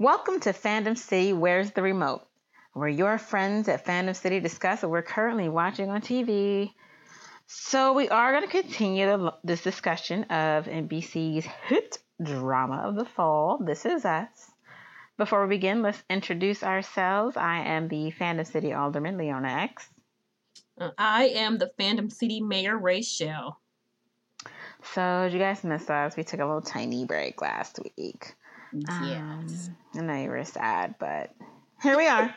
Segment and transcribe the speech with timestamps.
[0.00, 2.24] Welcome to Fandom City Where's the Remote?
[2.72, 6.70] Where your friends at Fandom City discuss what we're currently watching on TV.
[7.48, 13.06] So, we are going to continue the, this discussion of NBC's hit drama of the
[13.06, 13.58] fall.
[13.58, 14.52] This is us.
[15.16, 17.36] Before we begin, let's introduce ourselves.
[17.36, 19.88] I am the Fandom City Alderman, Leona X.
[20.80, 23.58] Uh, am the Fandom City Mayor, Rachel.
[24.94, 26.16] So, did you guys missed us.
[26.16, 28.36] We took a little tiny break last week.
[28.72, 29.70] Yes.
[29.70, 31.34] Um, I know you were sad, but
[31.82, 32.34] here we are.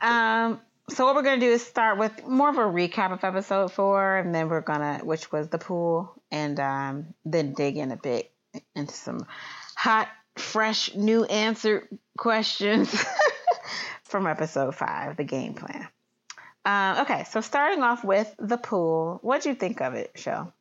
[0.00, 3.72] um, so what we're gonna do is start with more of a recap of episode
[3.72, 7.96] four, and then we're gonna, which was the pool, and um, then dig in a
[7.96, 8.30] bit
[8.74, 9.26] into some
[9.76, 13.04] hot, fresh, new answer questions
[14.04, 15.86] from episode five, the game plan.
[16.64, 20.52] Um, okay, so starting off with the pool, what do you think of it, Shell?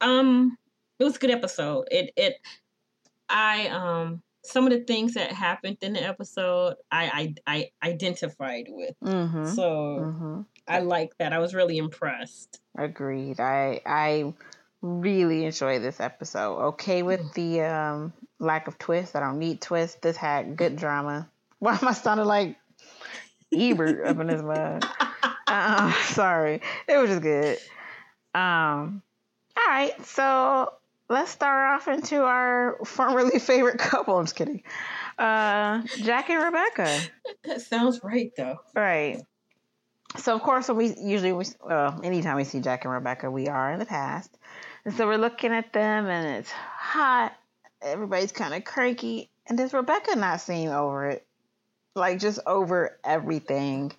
[0.00, 0.56] Um,
[0.98, 1.88] it was a good episode.
[1.90, 2.36] It it
[3.28, 8.66] I um some of the things that happened in the episode I I, I identified
[8.68, 8.94] with.
[9.04, 9.46] Mm-hmm.
[9.46, 9.62] So
[10.00, 10.40] Mm-hmm.
[10.68, 11.32] I like that.
[11.32, 12.60] I was really impressed.
[12.76, 13.38] Agreed.
[13.40, 14.34] I I
[14.82, 16.58] really enjoyed this episode.
[16.68, 19.16] Okay with the um lack of twist.
[19.16, 20.02] I don't need twist.
[20.02, 21.28] This had good drama.
[21.58, 22.56] Why am I sounding like
[23.54, 24.84] Ebert up in this mug?
[25.48, 26.60] Uh, sorry.
[26.88, 27.58] It was just good.
[28.34, 29.00] Um
[29.56, 30.72] all right, so
[31.08, 34.16] let's start off into our formerly favorite couple.
[34.16, 34.62] I'm just kidding.
[35.18, 37.00] Uh Jack and Rebecca.
[37.44, 38.58] That sounds right though.
[38.74, 39.22] Right.
[40.18, 43.48] So of course, when we usually, we, well, anytime we see Jack and Rebecca, we
[43.48, 44.30] are in the past,
[44.84, 47.34] and so we're looking at them, and it's hot.
[47.82, 51.26] Everybody's kind of cranky, and does Rebecca not seem over it?
[51.94, 53.92] Like just over everything.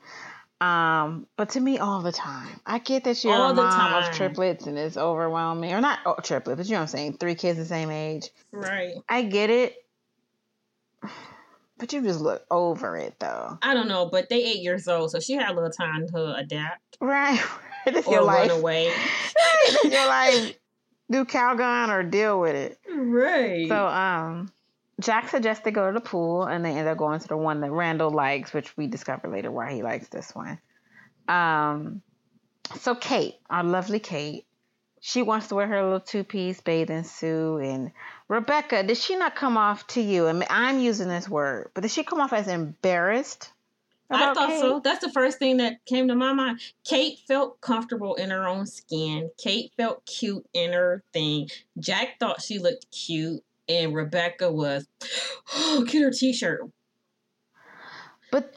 [0.60, 2.60] Um, but to me, all the time.
[2.66, 6.00] I get that you're All a the mom of triplets, and it's overwhelming, or not
[6.06, 8.30] oh, triplets, but you know what I'm saying, three kids the same age.
[8.52, 8.96] Right.
[9.08, 9.76] I get it,
[11.78, 13.60] but you just look over it though.
[13.62, 16.36] I don't know, but they eight years old, so she had a little time to
[16.36, 17.40] adapt Right.
[17.86, 18.92] It's or your run away.
[19.70, 20.58] It's your life.
[21.10, 22.80] Do Calgon or deal with it.
[22.90, 23.68] Right.
[23.70, 24.52] So um
[25.00, 27.62] Jack suggests they go to the pool and they end up going to the one
[27.62, 30.60] that Randall likes, which we discover later why he likes this one.
[31.28, 32.02] Um
[32.80, 34.46] so Kate, our lovely Kate,
[35.00, 37.92] she wants to wear her little two piece bathing suit and
[38.28, 40.28] Rebecca, did she not come off to you?
[40.28, 43.52] And I'm using this word, but did she come off as embarrassed?
[44.10, 44.60] I thought Kate?
[44.60, 44.80] so.
[44.80, 46.62] That's the first thing that came to my mind.
[46.86, 49.30] Kate felt comfortable in her own skin.
[49.38, 51.50] Kate felt cute in her thing.
[51.80, 54.88] Jack thought she looked cute, and Rebecca was,
[55.54, 56.62] oh, get her t-shirt.
[58.32, 58.54] But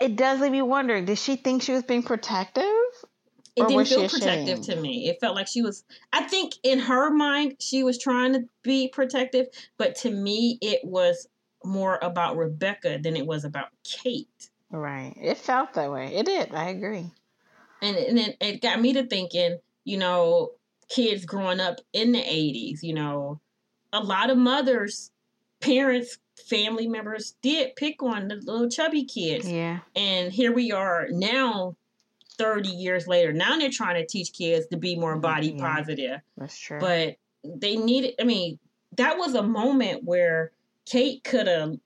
[0.00, 2.64] it does leave me wondering, did she think she was being protective?
[3.54, 4.64] It didn't feel protective ashamed?
[4.64, 5.08] to me.
[5.08, 5.84] It felt like she was.
[6.12, 10.80] I think in her mind she was trying to be protective, but to me it
[10.84, 11.28] was
[11.62, 14.50] more about Rebecca than it was about Kate.
[14.70, 15.14] Right.
[15.20, 16.14] It felt that way.
[16.16, 16.54] It did.
[16.54, 17.12] I agree.
[17.82, 20.52] and and then it got me to thinking, you know,
[20.88, 23.38] kids growing up in the '80s, you know,
[23.92, 25.10] a lot of mothers,
[25.60, 29.80] parents, family members did pick on the little chubby kids, Yeah.
[29.94, 31.76] and here we are now,
[32.38, 33.32] thirty years later.
[33.32, 35.74] Now they're trying to teach kids to be more body Mm, Yeah.
[35.76, 36.80] positive, That's true.
[36.80, 38.14] but they needed.
[38.20, 38.58] I mean,
[38.96, 40.52] that was a moment where
[40.86, 41.76] Kate could have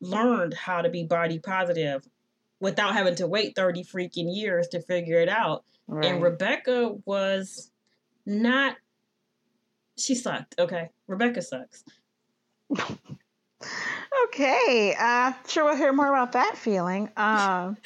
[0.00, 2.08] learned how to be body positive
[2.60, 5.64] without having to wait 30 freaking years to figure it out.
[5.86, 6.06] right.
[6.06, 7.70] And Rebecca was
[8.24, 8.76] not.
[10.02, 10.56] She sucked.
[10.58, 11.84] Okay, Rebecca sucks.
[14.26, 14.94] okay.
[14.98, 17.08] Uh sure we'll hear more about that feeling.
[17.16, 17.76] Um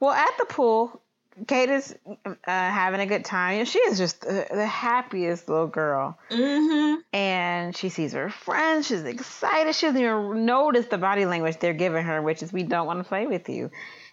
[0.00, 1.02] well at the pool,
[1.46, 1.96] Kate is
[2.26, 3.64] uh, having a good time.
[3.64, 6.18] She is just the, the happiest little girl.
[6.30, 7.00] Mm-hmm.
[7.12, 8.86] And she sees her friends.
[8.86, 9.74] She's excited.
[9.74, 13.00] She doesn't even notice the body language they're giving her, which is, we don't want
[13.00, 13.70] to play with you.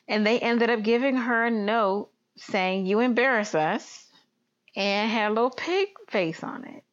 [0.08, 4.06] And they ended up giving her a note saying, You embarrass us,
[4.76, 6.84] and had a little pig face on it.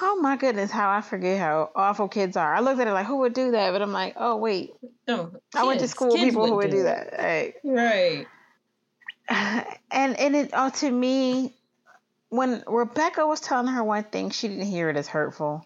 [0.00, 2.54] Oh my goodness, how I forget how awful kids are.
[2.54, 3.72] I looked at it like, Who would do that?
[3.72, 4.70] But I'm like, Oh, wait.
[5.08, 7.14] I went to school with people who would do that.
[7.18, 7.54] Hey.
[7.64, 8.26] Right.
[9.28, 11.54] and and it oh, to me
[12.28, 15.64] when rebecca was telling her one thing she didn't hear it as hurtful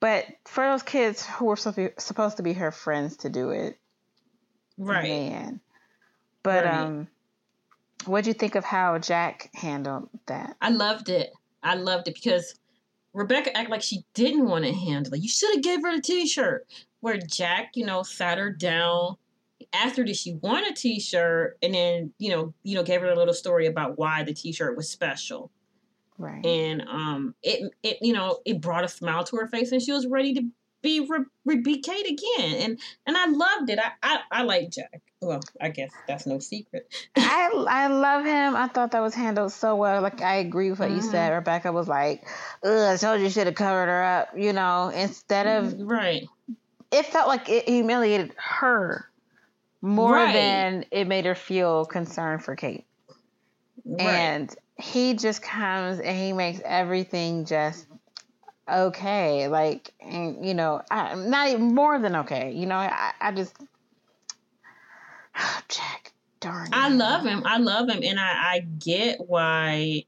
[0.00, 3.78] but for those kids who were suppo- supposed to be her friends to do it
[4.76, 5.02] Right.
[5.02, 5.60] man
[6.42, 6.80] but Right.
[6.80, 7.08] um
[8.06, 11.32] what'd you think of how jack handled that I loved it.
[11.62, 12.54] I loved it because
[13.12, 15.20] Rebecca acted like she didn't want to handle it.
[15.22, 16.66] You should have gave her the t-shirt.
[17.00, 19.16] Where Jack, you know, sat her down,
[19.72, 23.08] asked her did she want a t-shirt, and then, you know, you know, gave her
[23.08, 25.50] a little story about why the t-shirt was special.
[26.18, 29.82] right And um it it you know, it brought a smile to her face and
[29.82, 30.42] she was ready to
[30.82, 33.78] be re- re- be Kate again, and and I loved it.
[33.78, 35.02] I I, I like Jack.
[35.22, 36.92] Well, I guess that's no secret.
[37.16, 38.56] I I love him.
[38.56, 40.00] I thought that was handled so well.
[40.02, 41.30] Like I agree with what you said.
[41.32, 41.36] Mhm.
[41.36, 42.26] Rebecca was like,
[42.64, 46.24] "Ugh, I told you you should have covered her up." You know, instead of right,
[46.90, 49.06] it felt like it humiliated her
[49.82, 50.32] more Right.
[50.32, 52.86] than it made her feel concerned for Kate.
[53.84, 57.86] right, And he just comes and he makes everything just
[58.70, 59.48] okay.
[59.48, 62.52] Like, and, you know, I, not even more than okay.
[62.52, 63.54] You know, I, I just,
[65.68, 66.68] Jack, darn.
[66.72, 67.42] I love him.
[67.44, 70.04] I love him, and I I get why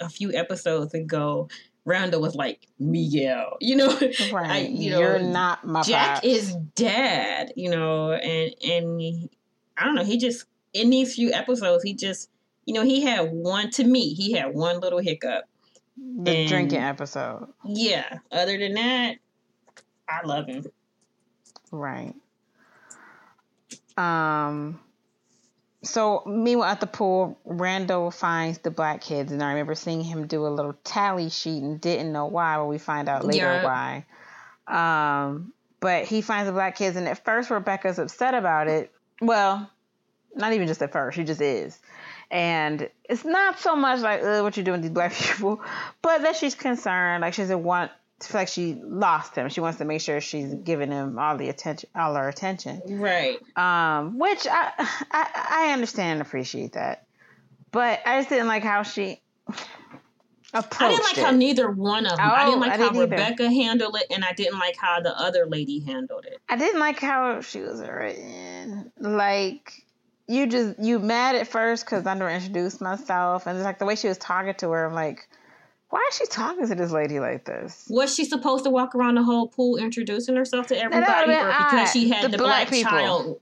[0.00, 1.48] a few episodes ago.
[1.84, 3.88] Randall was like Miguel, you know.
[4.32, 4.50] Right.
[4.50, 6.26] I- you you're not my Jack pops.
[6.28, 9.28] is dad, you know, and and he,
[9.76, 10.04] I don't know.
[10.04, 12.30] He just in these few episodes, he just,
[12.66, 14.14] you know, he had one to me.
[14.14, 15.44] He had one little hiccup.
[15.96, 17.48] the and- drinking episode.
[17.64, 18.18] Yeah.
[18.30, 19.16] Other than that,
[20.08, 20.64] I love him.
[21.72, 22.14] Right.
[23.96, 24.80] Um.
[25.84, 30.28] So meanwhile, at the pool, Randall finds the black kids, and I remember seeing him
[30.28, 34.04] do a little tally sheet and didn't know why, but we find out later Yeah.
[34.66, 35.24] why.
[35.24, 35.52] Um.
[35.80, 38.92] But he finds the black kids, and at first Rebecca's upset about it.
[39.20, 39.68] Well,
[40.36, 41.76] not even just at first, she just is.
[42.30, 45.60] And it's not so much like, Ugh, what you're doing with these black people,
[46.00, 47.22] but that she's concerned.
[47.22, 47.90] Like she doesn't want
[48.32, 49.48] like she lost him.
[49.48, 52.82] She wants to make sure she's giving him all the attention, all her attention.
[52.86, 53.38] Right.
[53.56, 54.70] Um, which I,
[55.10, 57.06] I I understand and appreciate that,
[57.70, 59.20] but I just didn't like how she
[60.54, 61.24] approached I didn't like it.
[61.24, 62.20] how neither one of them.
[62.30, 63.10] I Oh, didn't like I how didn't either.
[63.16, 66.38] Rebecca handled it, and I didn't like how the other lady handled it.
[66.48, 68.92] I didn't like how she was written.
[68.98, 69.72] Like
[70.28, 73.86] you just you mad at first because I never introduced myself, and it's like the
[73.86, 74.86] way she was talking to her.
[74.86, 75.28] I'm like,
[75.92, 77.86] why is she talking to this lady like this?
[77.90, 81.92] Was she supposed to walk around the whole pool introducing herself to everybody, or because
[81.92, 83.38] she had The the, black black, child?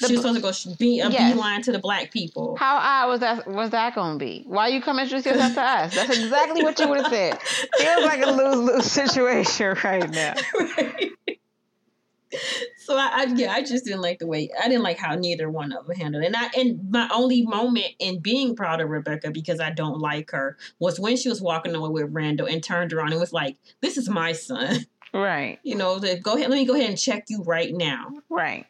[0.00, 1.32] The she was supposed to go be a Yes.
[1.32, 2.56] beeline to the black people.
[2.58, 3.46] How odd was that?
[3.46, 4.44] Was that going to be?
[4.46, 5.94] Why you come introduce yourself to us?
[5.94, 7.38] That's exactly what you would have said.
[7.40, 10.34] Feels like a lose lose situation right now.
[10.76, 11.12] Right.
[12.84, 15.48] So I, I yeah, I just didn't like the way I didn't like how neither
[15.48, 16.26] one of them handled it.
[16.26, 20.30] And I and my only moment in being proud of Rebecca because I don't like
[20.32, 23.56] her was when she was walking away with Randall and turned around and was like,
[23.80, 26.50] "This is my son." Right, You know, the, go ahead.
[26.50, 28.10] Let me go ahead and check you right now.
[28.28, 28.66] right,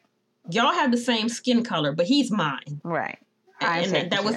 [0.50, 2.82] Y'all have the same skin color, but he's mine.
[2.84, 3.16] right.
[3.62, 4.34] And, and taking that was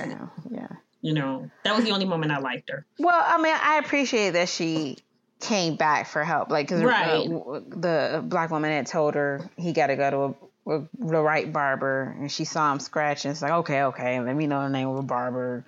[0.50, 0.68] yeah.
[1.02, 2.86] you know that was the only moment I liked her.
[2.98, 5.00] Well, I mean, I appreciate that she
[5.40, 6.50] came back for help.
[6.50, 7.28] Like, because uh, Right.
[7.70, 10.18] the black woman had told her he got to go to
[10.72, 13.32] a, a, the right barber, and she saw him scratching.
[13.32, 15.66] It's like, okay, okay, let me know the name of a barber.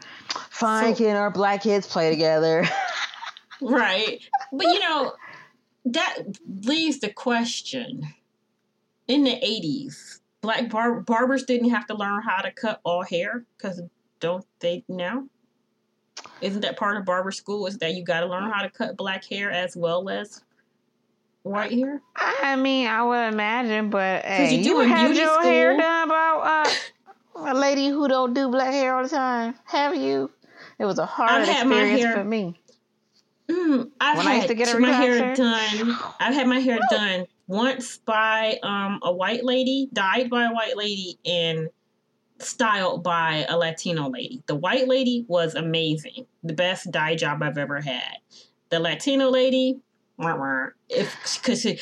[0.50, 2.66] Fine, So- kid, our black kids play together.
[3.62, 4.21] Right.
[4.54, 5.12] But you know,
[5.83, 6.15] that
[6.63, 8.04] leaves the question.
[9.10, 13.44] In the 80s, black bar- barbers didn't have to learn how to cut all hair
[13.57, 13.81] because
[14.22, 15.25] don't they now?
[16.42, 17.68] Isn't that part of barber school?
[17.68, 20.42] Is that you got to learn how to cut black hair as well as
[21.44, 22.01] white hair?
[22.15, 26.08] I mean, I would imagine, but hey, you you, do had beauty your hair done
[26.10, 29.55] about uh, a lady who don't do black hair all the time.
[29.65, 30.32] Have you?
[30.77, 32.60] It was a hard experience hair- for me.
[33.50, 35.98] Mm, I've When I had used to get my hair done.
[36.20, 40.77] I've had my hair done once by um, a white lady, dyed by a white
[40.77, 41.67] lady, and
[42.39, 44.41] styled by a Latino lady.
[44.48, 48.17] The white lady was amazing, the best dye job I've ever had.
[48.69, 49.79] The Latino lady,
[50.89, 51.79] if because she,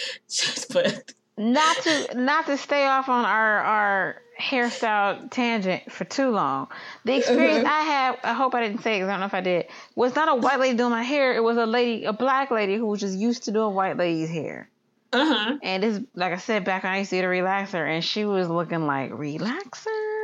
[0.73, 6.67] but not to not to stay off on our our hairstyle tangent for too long.
[7.05, 7.73] The experience Uh-huh.
[7.73, 10.15] I had, I hope I didn't say it I don't know if I did, was
[10.15, 11.33] not a white lady doing my hair.
[11.35, 14.29] It was a lady, a black lady who was just used to doing white ladies'
[14.29, 14.69] hair.
[15.13, 15.57] uh huh.
[15.63, 18.25] And this, like I said, back when I used to get a relaxer, and she
[18.25, 20.16] was looking like relaxer,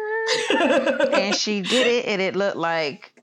[1.13, 3.13] and she did it, and it looked like,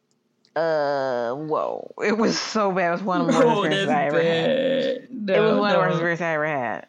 [0.57, 1.93] uh, whoa!
[2.05, 2.89] It was so bad.
[2.89, 4.47] It was one of the worst experiences I ever had.
[4.47, 5.37] bad.
[5.37, 5.97] It was No, one of the worst no.
[5.97, 6.87] experiences I ever had.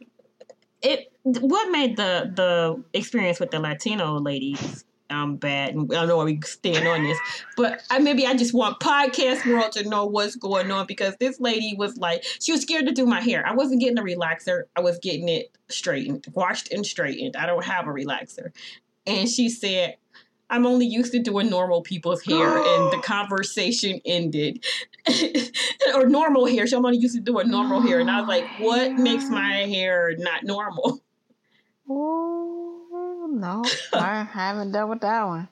[0.82, 5.72] it what made the the experience with the Latino ladies um bad?
[5.72, 7.18] I don't know why we stand on this,
[7.58, 11.40] but I maybe I just want podcast world to know what's going on because this
[11.40, 13.46] lady was like she was scared to do my hair.
[13.46, 14.64] I wasn't getting a relaxer.
[14.76, 17.36] I was getting it straightened, washed and straightened.
[17.36, 18.52] I don't have a relaxer,
[19.06, 19.98] and she said.
[20.54, 24.66] I'm only used to doing normal people's hair, and the conversation ended.
[25.96, 26.68] or normal hair.
[26.68, 29.66] So I'm only used to doing normal hair, and I was like, "What makes my
[29.70, 31.02] hair not normal?"
[31.90, 35.48] Ooh, no, I haven't dealt with that one.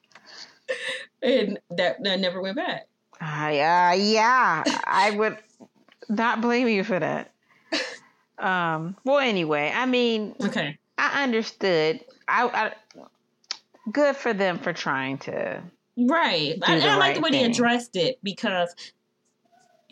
[1.21, 2.87] and that, that never went back.
[3.21, 5.37] I, Uh, yeah, yeah, I would
[6.09, 7.31] not blame you for that.
[8.37, 8.95] Um.
[9.03, 10.77] Well, anyway, I mean, Okay.
[10.97, 11.99] I understood.
[12.27, 12.73] I, I
[13.91, 15.61] good for them for trying to.
[15.97, 16.57] Right.
[16.63, 18.73] I, I like the way they addressed it because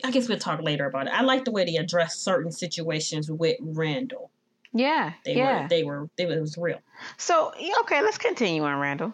[0.04, 1.12] I guess we'll talk later about it.
[1.12, 4.30] I like the way they addressed certain situations with Randall.
[4.72, 5.12] Yeah.
[5.24, 5.62] They yeah.
[5.62, 6.78] were they were they it was real.
[7.16, 9.12] So okay, let's continue on Randall.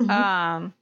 [0.00, 0.10] Mhm.
[0.10, 0.74] Um,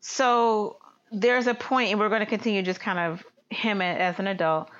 [0.00, 0.78] so
[1.12, 4.70] there's a point, and we're going to continue just kind of him as an adult.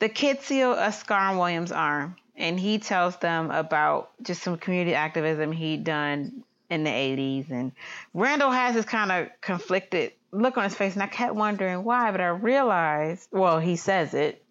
[0.00, 4.42] The kids see a, a scar on William's arm, and he tells them about just
[4.42, 7.50] some community activism he'd done in the 80s.
[7.50, 7.72] And
[8.14, 12.10] Randall has this kind of conflicted look on his face, and I kept wondering why,
[12.12, 14.42] but I realized, well, he says it,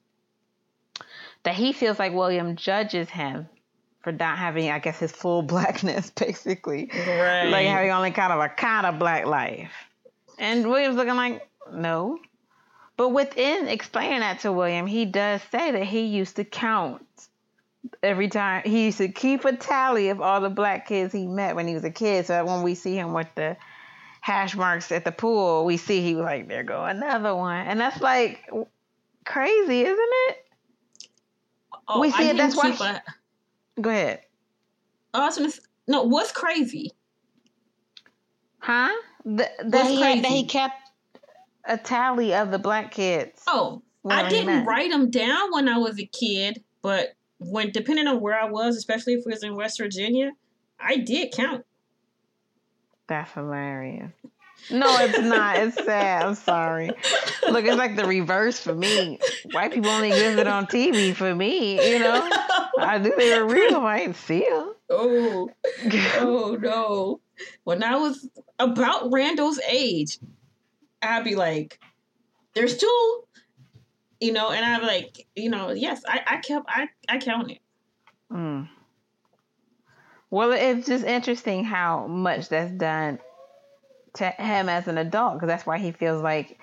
[1.43, 3.47] that he feels like William judges him
[4.03, 7.45] for not having, I guess, his full blackness, basically Right.
[7.49, 9.71] like having only kind of a kind of black life.
[10.37, 12.19] And William's looking like, no.
[12.97, 17.05] But within explaining that to William, he does say that he used to count
[18.03, 18.63] every time.
[18.65, 21.73] He used to keep a tally of all the black kids he met when he
[21.73, 22.25] was a kid.
[22.25, 23.57] So when we see him with the
[24.21, 27.65] hash marks at the pool, we see he was like, there go another one.
[27.67, 28.49] And that's like
[29.25, 30.37] crazy, isn't it?
[31.87, 33.01] Oh, we I see it, that's why keep
[33.81, 34.21] Go ahead.
[35.13, 36.91] oh, I was gonna s- no, what's crazy?
[38.59, 38.91] Huh?
[39.23, 40.75] Th- that, he had, that he kept
[41.65, 43.41] a tally of the black kids.
[43.47, 48.21] Oh, I didn't write them down when I was a kid, but when depending on
[48.21, 50.31] where I was, especially if it was in West Virginia,
[50.79, 51.65] I did count.
[53.07, 54.11] That's hilarious.
[54.69, 55.57] No, it's not.
[55.57, 56.23] It's sad.
[56.23, 56.91] I'm sorry.
[57.49, 59.19] Look, it's like the reverse for me.
[59.51, 62.29] White people only exist it on TV for me, you know?
[62.77, 63.77] I knew they were real.
[63.77, 64.73] I didn't see them.
[64.89, 65.49] oh,
[66.19, 67.21] oh no.
[67.63, 68.29] When I was
[68.59, 70.19] about Randall's age,
[71.01, 71.79] I'd be like,
[72.53, 73.23] there's two,
[74.19, 77.59] you know, and I'm like, you know, yes, I, I kept, I, I counted.
[78.31, 78.67] Mm.
[80.29, 83.19] Well, it's just interesting how much that's done
[84.15, 86.59] to him as an adult, because that's why he feels like,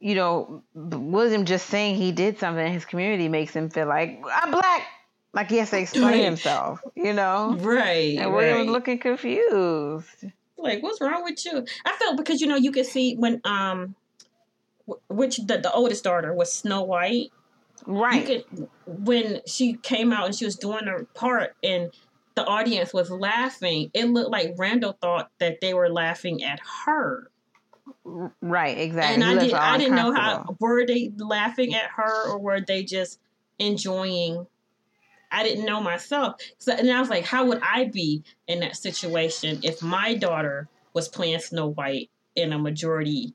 [0.00, 4.20] you know, William just saying he did something in his community makes him feel like
[4.32, 4.82] I'm black,
[5.32, 6.24] like he has to explain Right.
[6.24, 7.56] himself, you know.
[7.60, 8.18] Right.
[8.18, 8.72] And William was right.
[8.72, 10.24] looking confused.
[10.58, 13.94] like what's wrong with you i felt because you know you could see when um
[15.08, 17.30] which the, the oldest daughter was snow white
[17.86, 18.26] Right.
[18.26, 21.90] could when she came out and she was doing her part and
[22.34, 27.30] the audience was laughing it looked like randall thought that they were laughing at her
[28.04, 29.14] right, exactly.
[29.14, 32.82] and i did i didn't know how were they laughing at her or were they
[32.82, 33.18] just
[33.58, 34.46] enjoying
[35.32, 36.40] I didn't know myself.
[36.58, 40.68] So, and I was like, how would I be in that situation if my daughter
[40.92, 43.34] was playing Snow White in a majority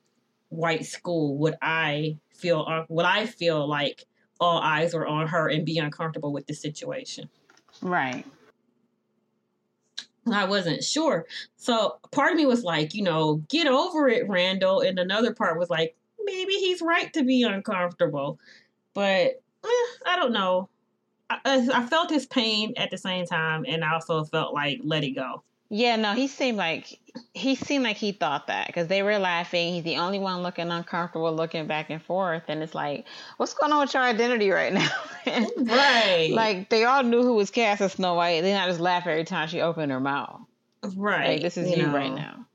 [0.55, 1.37] white school?
[1.37, 4.05] Would I feel would I feel like
[4.39, 7.29] all eyes were on her and be uncomfortable with the situation?
[7.81, 8.25] Right.
[10.31, 11.25] I wasn't sure.
[11.55, 14.81] So part of me was like, you know, get over it, Randall.
[14.81, 18.39] And another part was like, maybe he's right to be uncomfortable.
[18.93, 20.69] But eh, I don't know.
[21.29, 24.79] I, I I felt his pain at the same time, and I also felt like
[24.83, 25.43] let it go.
[25.69, 26.99] Yeah, no, he seemed like
[27.33, 29.73] he seemed like he thought that because they were laughing.
[29.73, 33.05] He's the only one looking uncomfortable, looking back and forth, and it's like,
[33.37, 34.89] what's going on with your identity right now?
[35.57, 36.29] Right.
[36.31, 38.41] like they all knew who was cast as Snow White.
[38.41, 40.41] They not just laugh every time she opened her mouth.
[40.95, 41.33] Right.
[41.33, 42.15] Like this is you, right know.
[42.15, 42.45] now.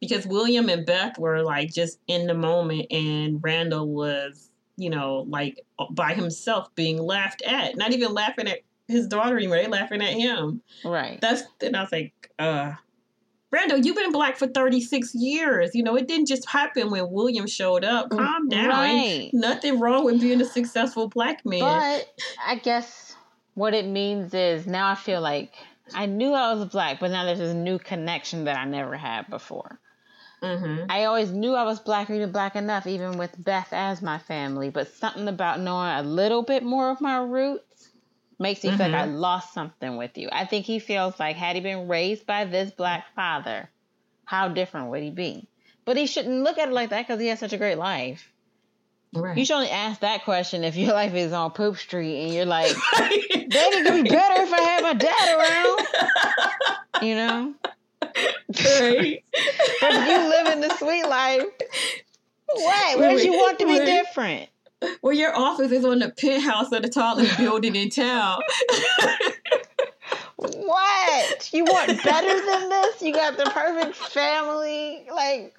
[0.00, 5.26] Because William and Beth were like just in the moment, and Randall was, you know,
[5.28, 5.58] like
[5.90, 7.76] by himself being laughed at.
[7.76, 9.56] Not even laughing at his daughter anymore.
[9.56, 10.62] They laughing at him.
[10.84, 11.20] Right.
[11.20, 12.72] That's and I was like, uh
[13.50, 15.74] Randall, you've been black for 36 years.
[15.74, 18.08] You know, it didn't just happen when William showed up.
[18.08, 18.68] Calm down.
[18.68, 19.30] Right.
[19.34, 21.60] nothing wrong with being a successful black man.
[21.60, 22.06] But
[22.46, 23.14] I guess
[23.54, 25.52] what it means is now I feel like
[25.94, 29.28] I knew I was black, but now there's this new connection that I never had
[29.28, 29.78] before.
[30.42, 34.00] hmm I always knew I was black or even black enough, even with Beth as
[34.00, 34.70] my family.
[34.70, 37.71] But something about knowing a little bit more of my roots
[38.42, 40.28] makes me feel like I lost something with you.
[40.30, 43.70] I think he feels like had he been raised by this black father,
[44.24, 45.48] how different would he be?
[45.84, 48.32] But he shouldn't look at it like that because he has such a great life.
[49.14, 49.36] Right.
[49.36, 52.44] You should only ask that question if your life is on Poop Street and you're
[52.44, 55.86] like, Daddy could be better if I had my dad around.
[57.00, 57.54] You know?
[58.00, 59.24] right.
[59.80, 61.42] But if you live in the sweet life,
[62.52, 62.98] what?
[62.98, 64.50] Where did you want to be different?
[65.02, 68.40] Well, your office is on the penthouse of the tallest building in town.
[70.36, 71.50] What?
[71.52, 73.02] You want better than this?
[73.02, 75.06] You got the perfect family?
[75.14, 75.54] Like,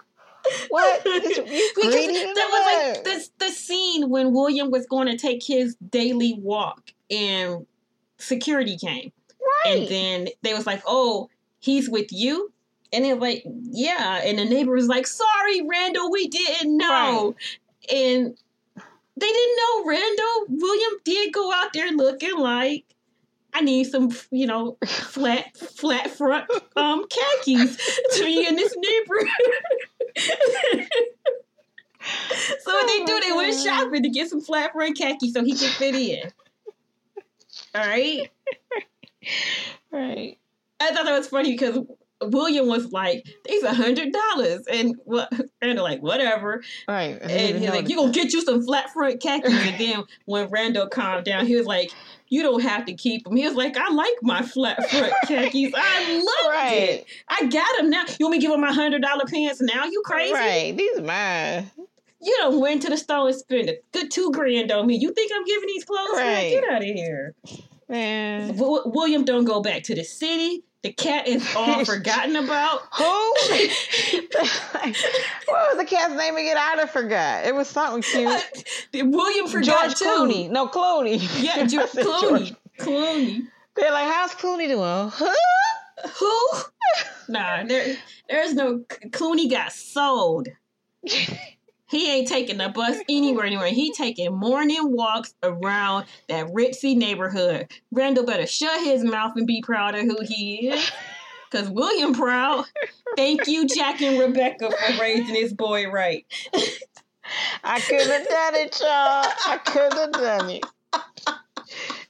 [0.69, 1.03] What?
[1.03, 1.37] This-
[1.75, 3.17] Because greedy that was like mother.
[3.39, 7.65] the, the scene when William was going to take his daily walk and
[8.17, 9.11] security came.
[9.65, 12.51] And then they was like, oh, he's with you?
[12.91, 14.21] And it was like, yeah.
[14.23, 17.35] And the neighbor was like, sorry, Randall, we didn't know.
[17.93, 18.37] And
[19.15, 20.45] they didn't know Randall.
[20.49, 22.85] William did go out there looking like,
[23.53, 27.77] I need some, you know, flat flat front um khakis
[28.15, 29.27] to be in this neighborhood.
[32.59, 35.55] so what they do, they went shopping to get some flat front khakis so he
[35.55, 36.31] could fit in.
[37.75, 38.29] All right.
[39.91, 40.39] Right.
[40.81, 41.79] I thought that was funny because
[42.31, 45.31] William was like, "These a hundred dollars," and what?
[45.61, 47.17] Randall like, "Whatever." Right.
[47.21, 50.87] And he's like, "You gonna get you some flat front khakis?" And then when Randall
[50.87, 51.91] calmed down, he was like,
[52.29, 55.73] "You don't have to keep them." He was like, "I like my flat front khakis.
[55.75, 56.73] I loved Right.
[56.89, 57.05] it.
[57.29, 58.03] I got them now.
[58.19, 59.85] You want me to give him my hundred dollar pants now?
[59.85, 60.33] You crazy?
[60.33, 60.75] Right.
[60.77, 61.71] These are mine.
[62.21, 64.95] You don't went to the store and spend a good two grand on me.
[64.95, 66.15] You think I'm giving these clothes?
[66.15, 66.51] Man, Right.
[66.51, 67.35] get out of here."
[67.89, 68.55] Man.
[68.55, 70.63] W- William don't go back to the city.
[70.83, 72.81] The cat is oh, all forgotten about.
[72.93, 73.03] Who?
[73.03, 73.35] what
[75.47, 76.57] was the cat's name again?
[76.57, 77.45] I forgot.
[77.45, 78.65] It was something cute.
[78.93, 80.05] William forgot George too.
[80.05, 80.49] Clooney.
[80.49, 81.21] No, Clooney.
[81.41, 82.55] Yeah, George Clooney.
[82.79, 83.47] Clooney.
[83.75, 85.09] They're like, how's Clooney doing?
[85.09, 85.33] Huh?
[86.19, 86.39] Who?
[87.29, 87.95] Nah, there,
[88.29, 90.49] there's no Clooney got sold.
[91.93, 93.67] He ain't taking the bus anywhere, anywhere.
[93.67, 97.71] He taking morning walks around that ritzy neighborhood.
[97.91, 100.91] Randall better shut his mouth and be proud of who he is.
[101.51, 102.65] Cause William proud.
[103.15, 106.25] Thank you, Jack and Rebecca, for raising this boy right.
[107.63, 108.89] I could have done it, y'all.
[108.89, 110.65] I could have done it.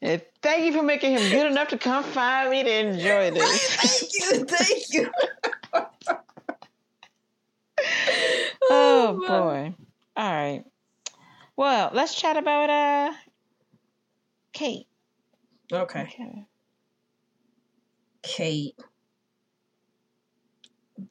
[0.02, 3.67] And thank you for making him good enough to come find me to enjoy this.
[3.82, 5.12] thank you, thank you.
[8.69, 9.76] Oh my- boy.
[10.15, 10.63] All right.
[11.56, 13.13] Well, let's chat about uh
[14.54, 14.88] Kate.
[15.72, 16.02] Okay.
[16.02, 16.46] Okay.
[18.22, 18.76] Kate.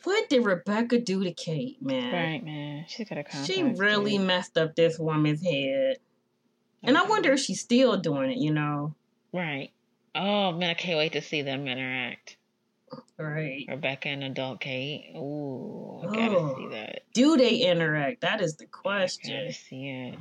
[0.04, 2.12] What did Rebecca do to Kate, man?
[2.12, 2.84] Right, man.
[2.88, 3.46] She's got a contact.
[3.46, 5.96] She really messed up this woman's head.
[6.82, 8.94] And I wonder if she's still doing it, you know?
[9.32, 9.70] Right.
[10.14, 12.36] Oh man, I can't wait to see them interact.
[13.18, 13.64] Right.
[13.68, 15.12] Rebecca and adult Kate.
[15.16, 16.54] Ooh, I gotta Oh.
[16.56, 17.02] see that.
[17.14, 18.22] Do they interact?
[18.22, 19.34] That is the question.
[19.34, 20.18] I Gotta see it.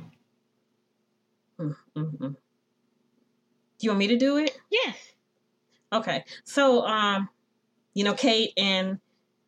[1.58, 2.36] Mm, mm, mm.
[3.78, 4.56] Do you want me to do it?
[4.70, 4.96] Yes.
[5.92, 6.24] Okay.
[6.44, 7.28] So, um,
[7.94, 9.00] you know, Kate and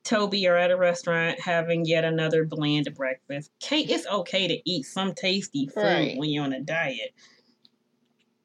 [0.03, 3.51] Toby are at a restaurant having yet another bland breakfast.
[3.61, 6.19] Kate, it's okay to eat some tasty food Right.
[6.19, 7.15] when you're on a diet.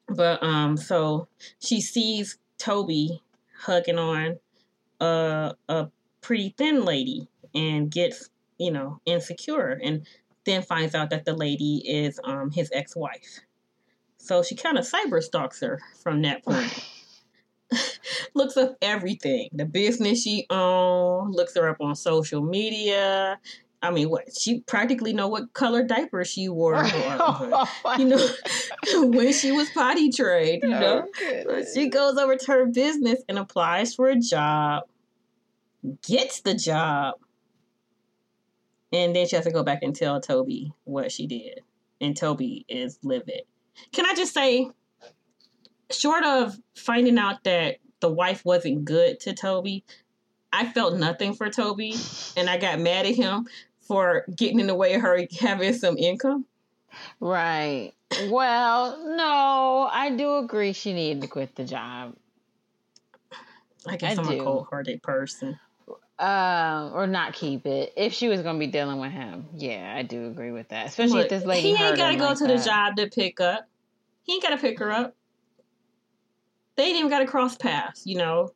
[0.08, 1.28] But um, so
[1.60, 3.22] she sees Toby
[3.60, 4.38] hugging on
[5.00, 5.88] a a
[6.20, 10.06] pretty thin lady and gets, you know, insecure and
[10.44, 13.40] then finds out that the lady is um his ex-wife.
[14.18, 16.72] So she kind of cyber stalks her from that point
[18.34, 19.48] looks up everything.
[19.52, 23.38] The business she owns, looks her up on social media.
[23.82, 26.74] I mean, what she practically know what color diaper she wore.
[26.76, 26.84] or-
[27.98, 28.28] you know,
[29.08, 30.62] when she was potty trained.
[30.64, 31.08] You know,
[31.46, 34.82] But she goes over to her business and applies for a job,
[36.02, 37.14] gets the job,
[38.92, 41.60] and then she has to go back and tell Toby what she did.
[42.00, 43.42] And Toby is livid.
[43.92, 44.70] Can I just say,
[45.90, 49.84] short of finding out that the wife wasn't good to Toby,
[50.52, 51.94] I felt nothing for Toby,
[52.36, 53.46] and I got mad at him
[53.82, 56.46] for getting in the way of her having some income.
[57.20, 57.92] Right.
[58.28, 62.16] Well, no, I do agree she needed to quit the job.
[63.86, 65.58] I guess I am a cold hearted person.
[66.20, 69.46] Uh, or not keep it if she was gonna be dealing with him.
[69.56, 70.88] Yeah, I do agree with that.
[70.88, 71.74] Especially Look, if this lady.
[71.74, 73.66] he ain't gotta go like to the job to pick up.
[74.24, 75.14] He ain't gotta pick her up.
[76.76, 78.52] They ain't even gotta cross paths, you know.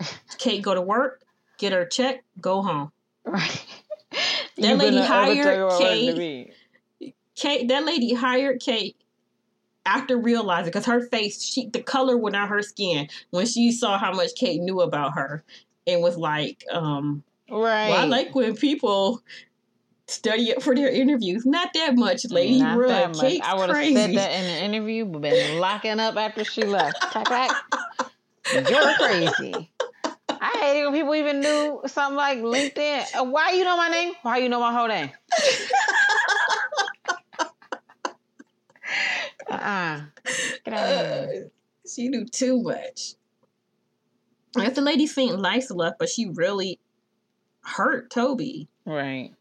[0.38, 1.22] Kate go to work,
[1.58, 2.90] get her check, go home.
[3.24, 3.66] Right.
[4.56, 6.14] That You lady hired tell you what I wanted to
[7.00, 7.14] Kate.
[7.34, 8.96] Kate, that lady hired Kate
[9.86, 13.98] after realizing because her face, she the color went out her skin when she saw
[13.98, 15.44] how much Kate knew about her,
[15.86, 17.90] and was like, um, Right.
[17.90, 19.22] "Well, I like when people
[20.06, 21.46] study it for their interviews.
[21.46, 22.60] Not that much, lady.
[22.60, 22.88] Not Run.
[22.88, 23.20] that much.
[23.20, 26.64] Kate's I would have said that in an interview, but been locking up after she
[26.64, 27.00] left.
[27.00, 27.50] Clack, clack.
[28.52, 29.70] You're crazy.
[30.28, 33.16] I hate it when people even knew something like LinkedIn.
[33.16, 34.14] Uh, Why you know my name?
[34.22, 35.10] Why you know my whole name?
[39.50, 40.00] uh-uh.
[40.64, 41.44] Get out of here.
[41.46, 41.48] Uh,
[41.88, 43.14] she knew too much.
[44.56, 46.78] I the lady seemed nice enough, but she really
[47.62, 48.68] hurt Toby.
[48.84, 49.32] Right.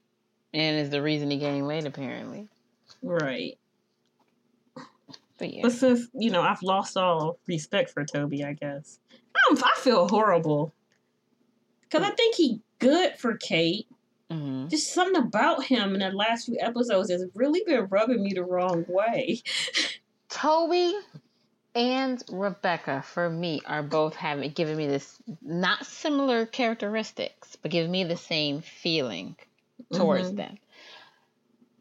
[0.53, 2.47] and is the reason he gained weight apparently.
[3.01, 3.57] Right.
[5.37, 8.99] But yeah, But since you know I've lost all respect for Toby, I guess
[9.49, 10.73] I'm, I feel horrible
[11.81, 13.87] because I think he good for Kate.
[14.29, 18.33] hmm Just something about him in the last few episodes has really been rubbing me
[18.33, 19.41] the wrong way.
[20.29, 20.95] Toby
[21.75, 27.89] and Rebecca for me are both having giving me this not similar characteristics, but give
[27.89, 29.35] me the same feeling
[29.91, 30.35] towards Mhm.
[30.35, 30.57] them.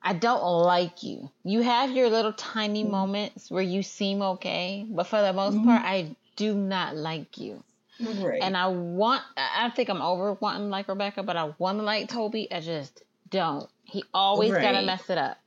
[0.03, 1.31] I don't like you.
[1.45, 2.91] You have your little tiny Mhm.
[2.91, 5.65] moments where you seem okay, but for the most Mhm.
[5.65, 7.63] part, I do not like you.
[8.01, 8.43] Right.
[8.43, 12.09] And I want, I think I'm over wanting like Rebecca, but I want to like
[12.09, 12.51] Toby.
[12.53, 13.71] I just don't.
[13.85, 15.39] He always got to mess it up.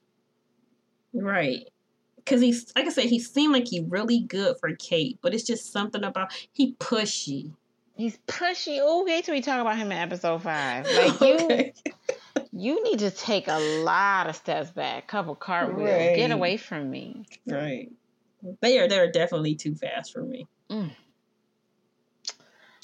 [1.13, 1.67] Right.
[2.25, 5.43] Because he's, like I said, he seemed like he really good for Kate, but it's
[5.43, 7.51] just something about, he pushy.
[7.95, 8.79] He's pushy.
[8.81, 10.85] Oh, wait till we talk about him in episode five.
[10.95, 11.73] Like you, Okay.
[12.51, 16.15] you need to take a lot of steps back, couple cartwheels, Right.
[16.15, 17.25] get away from me.
[17.45, 17.91] Right.
[18.61, 20.47] They are, they're definitely too fast for me.
[20.69, 20.91] Mm.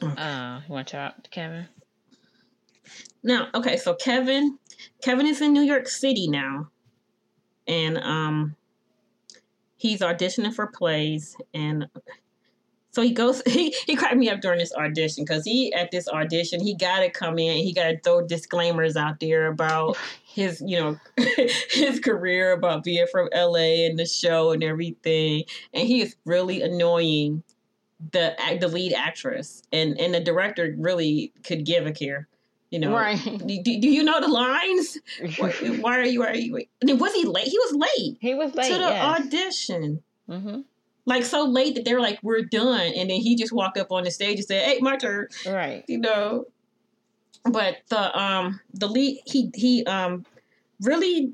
[0.04, 0.22] Okay.
[0.22, 1.68] Uh, you want to talk to Kevin?
[3.24, 4.58] Now, okay, so Kevin,
[5.04, 6.70] Kevin is in New York City now,
[7.68, 8.56] and um,
[9.82, 11.88] he's auditioning for plays, and
[12.92, 13.42] so he goes.
[13.52, 17.00] He he cracked me up during this audition because he at this audition he got
[17.00, 17.58] to come in.
[17.58, 21.00] He got to throw disclaimers out there about his you know
[21.72, 23.88] his career, about being from L.A.
[23.88, 27.44] and the show and everything, and he is really annoying.
[28.12, 32.28] The the lead actress and and the director really could give a care,
[32.72, 32.94] you know.
[32.94, 33.20] Right.
[33.24, 34.98] Do, do, you know the lines?
[35.38, 36.24] Why, why are you?
[36.24, 36.66] Are you?
[36.82, 37.48] Was he late?
[37.48, 38.72] He was late he was late.
[38.72, 39.20] to the yes.
[39.20, 40.04] audition.
[40.28, 40.62] hmm
[41.06, 44.06] Like so late that they're like, "We're done," and then he just walked up on
[44.06, 45.84] the stage and said, "Hey, my turn." Right.
[45.88, 46.46] You know.
[47.44, 50.26] But the um the lead he he um
[50.80, 51.34] really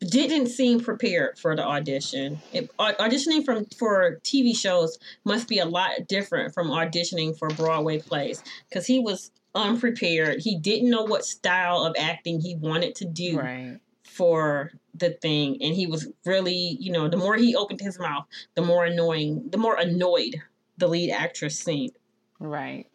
[0.00, 2.40] didn't seem prepared for the audition.
[2.52, 7.98] It, auditioning from for TV shows must be a lot different from auditioning for Broadway
[7.98, 10.40] plays because he was unprepared.
[10.40, 13.78] He didn't know what style of acting he wanted to do Right.
[14.04, 18.24] for the thing, and he was really, you know, the more he opened his mouth,
[18.54, 20.36] the more annoying, the more annoyed
[20.78, 21.92] the lead actress seemed.
[22.40, 22.86] Right.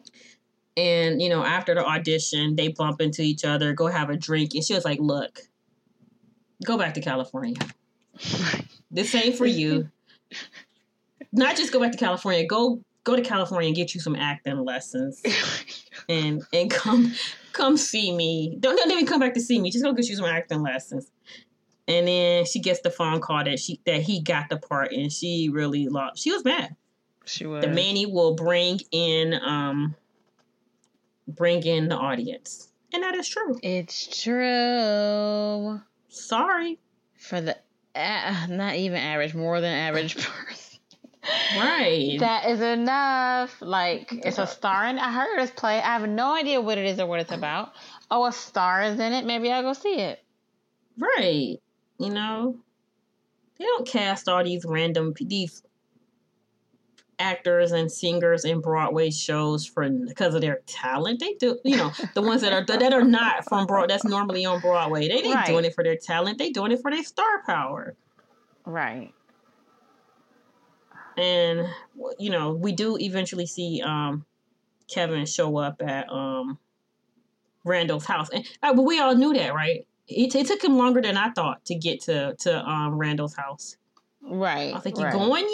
[0.76, 4.54] And you know, after the audition, they bump into each other, go have a drink,
[4.54, 5.40] and she was like, "Look,
[6.64, 7.56] go back to California.
[8.90, 9.90] This ain't for you.
[11.32, 12.46] Not just go back to California.
[12.46, 15.20] Go go to California and get you some acting lessons,
[16.08, 17.12] and and come
[17.52, 18.56] come see me.
[18.60, 19.70] Don't don't even come back to see me.
[19.70, 21.10] Just go get you some acting lessons."
[21.86, 25.12] And then she gets the phone call that she that he got the part, and
[25.12, 26.22] she really lost.
[26.22, 26.76] She was mad
[27.24, 27.62] she was.
[27.62, 29.94] the Manny will bring in um
[31.26, 32.68] bring in the audience.
[32.92, 33.58] And that is true.
[33.62, 35.80] It's true.
[36.08, 36.78] Sorry.
[37.16, 37.56] For the
[37.94, 40.60] uh, not even average, more than average person.
[41.58, 42.16] Right.
[42.20, 43.56] That is enough.
[43.60, 44.98] Like it's a star in.
[44.98, 45.78] I heard this play.
[45.78, 47.72] I have no idea what it is or what it's about.
[48.10, 49.24] Oh, a star is in it.
[49.24, 50.20] Maybe I'll go see it.
[50.98, 51.56] right.
[51.98, 52.56] You know,
[53.58, 55.62] they don't cast all these random these
[57.20, 61.20] actors and singers in Broadway shows for because of their talent.
[61.20, 64.44] They do, you know, the ones that are that are not from Broad that's normally
[64.44, 65.06] on Broadway.
[65.08, 65.46] They ain't Right.
[65.46, 66.38] doing it for their talent.
[66.38, 67.94] They doing it for their star power.
[68.66, 69.12] Right.
[71.16, 71.66] And
[72.18, 74.24] you know we do eventually see um
[74.88, 76.58] Kevin show up at um
[77.64, 79.86] Randall's house, and uh, but we all knew that, right?
[80.06, 83.76] It, it took him longer than I thought to get to to um Randall's house.
[84.22, 84.72] Right.
[84.72, 85.12] I was like, "You right.
[85.12, 85.48] going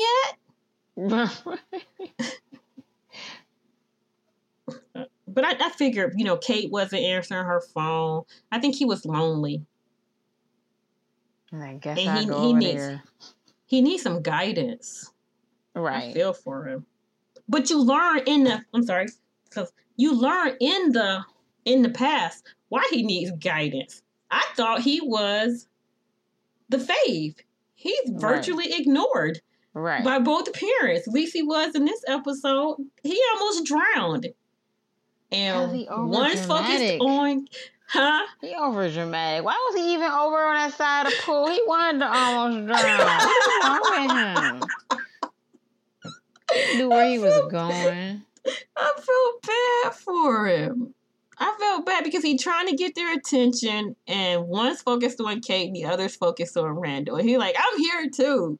[0.96, 1.30] yet?"
[5.32, 8.24] But I, I figured, you know, Kate wasn't answering her phone.
[8.50, 9.64] I think he was lonely.
[11.52, 13.02] And I guess And he- go he needs- there.
[13.66, 15.12] He needs some guidance.
[15.74, 16.14] I Right.
[16.14, 16.86] feel for him.
[17.48, 19.08] But you learn in the I'm sorry,
[19.44, 21.24] because you learn in the
[21.64, 24.02] in the past why he needs guidance.
[24.30, 25.66] I thought he was
[26.68, 27.36] the fave.
[27.74, 28.20] He's Right.
[28.20, 29.40] virtually ignored
[29.74, 30.04] Right.
[30.04, 31.06] by both parents.
[31.08, 32.76] At least he was in this episode.
[33.02, 34.28] He almost drowned.
[35.32, 37.46] And one's focused on
[37.88, 38.26] huh?
[38.40, 39.44] He over dramatic.
[39.44, 41.48] Why was he even over on that side of the pool?
[41.48, 43.20] He wanted to almost drown.
[43.20, 44.70] What's wrong with him?
[46.54, 48.22] He knew where he was going.
[48.76, 50.94] I felt bad for him.
[51.38, 55.68] I felt bad because he's trying to get their attention, and one's focused on Kate,
[55.68, 57.16] and the other's focused on Randall.
[57.16, 58.58] And he's like, "I'm here too."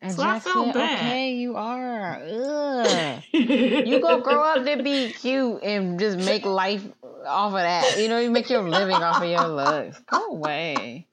[0.00, 0.98] And So I felt said, bad.
[0.98, 2.20] okay, you are.
[2.22, 3.22] Ugh.
[3.32, 6.84] You go grow up to be cute and just make life
[7.26, 7.98] off of that.
[7.98, 9.98] You know, you make your living off of your looks.
[10.00, 11.08] Go away.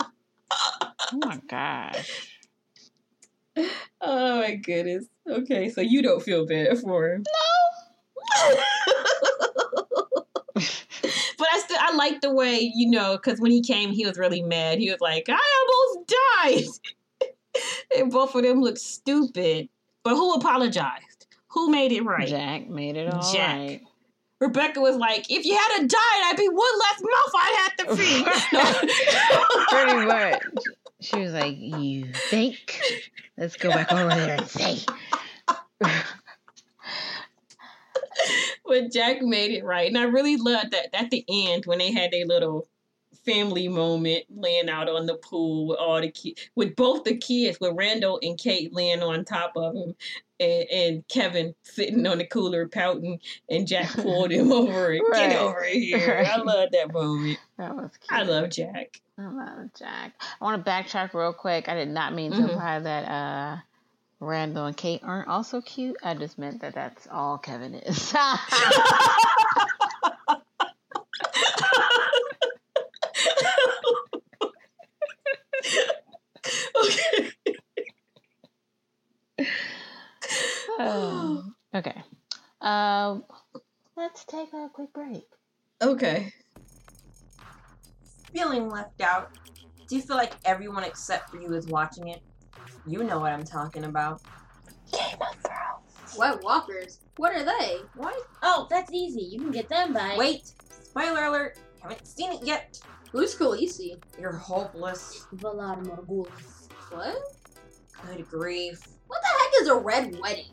[0.51, 2.39] Oh my gosh.
[4.01, 5.05] Oh my goodness.
[5.29, 7.23] Okay, so you don't feel bad for him.
[7.23, 8.55] No.
[10.55, 14.17] but I still I like the way you know because when he came, he was
[14.17, 14.79] really mad.
[14.79, 16.13] He was like, "I almost
[17.21, 17.29] died,"
[17.97, 19.69] and both of them looked stupid.
[20.03, 21.27] But who apologized?
[21.49, 22.27] Who made it right?
[22.27, 23.57] Jack made it all Jack.
[23.57, 23.81] right.
[24.41, 27.75] Rebecca was like, "If you had a died, I'd be one less mouth I'd have
[27.77, 28.25] to feed."
[29.69, 30.41] Pretty much.
[31.03, 32.81] She was like, "You think?
[33.37, 34.79] Let's go back over there and say."
[38.65, 41.91] but Jack made it right, and I really loved that at the end when they
[41.91, 42.69] had their little
[43.25, 47.57] family moment laying out on the pool with all the kids, with both the kids,
[47.59, 49.95] with Randall and Kate laying on top of him,
[50.39, 55.29] and, and Kevin sitting on the cooler pouting, and Jack pulled him over and Right.
[55.29, 56.25] get over here.
[56.27, 57.39] I love that moment.
[57.57, 58.19] That was cute.
[58.19, 58.99] I love Jack.
[59.17, 60.13] I love Jack.
[60.41, 61.69] I want to backtrack real quick.
[61.69, 62.49] I did not mean to Mhm.
[62.49, 63.57] imply that uh,
[64.19, 65.95] Randall and Kate aren't also cute.
[66.03, 68.11] I just meant that that's all Kevin is.
[76.75, 77.29] okay.
[80.79, 82.03] Um, okay.
[82.61, 83.23] Um,
[83.95, 85.27] let's take a quick break.
[85.81, 86.33] Okay.
[88.33, 89.29] Feeling left out?
[89.87, 92.21] Do you feel like everyone except for you is watching it?
[92.87, 94.21] You know what I'm talking about.
[94.91, 96.15] Game of Thrones.
[96.15, 96.99] White Walkers?
[97.17, 97.77] What are they?
[97.95, 98.15] What?
[98.41, 99.21] Oh, that's easy.
[99.21, 100.15] You can get them by.
[100.17, 100.51] Wait!
[100.83, 101.59] Spoiler alert!
[101.81, 102.79] Haven't seen it yet!
[103.11, 104.01] Who's Khaleesi?
[104.19, 105.27] You're hopeless.
[105.35, 106.69] Valar Morghulis.
[106.89, 107.17] What?
[108.07, 108.81] Good grief.
[109.05, 110.49] What the heck is a red wedding?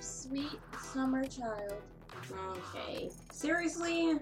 [0.00, 1.80] Sweet summer child.
[2.30, 3.10] Okay.
[3.30, 4.18] Seriously?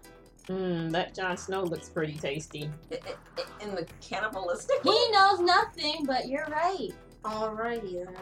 [0.48, 2.70] Mm, that Jon Snow looks pretty tasty.
[3.60, 4.82] In the cannibalistic?
[4.82, 6.90] He knows nothing, but you're right.
[7.24, 8.16] Alrighty then.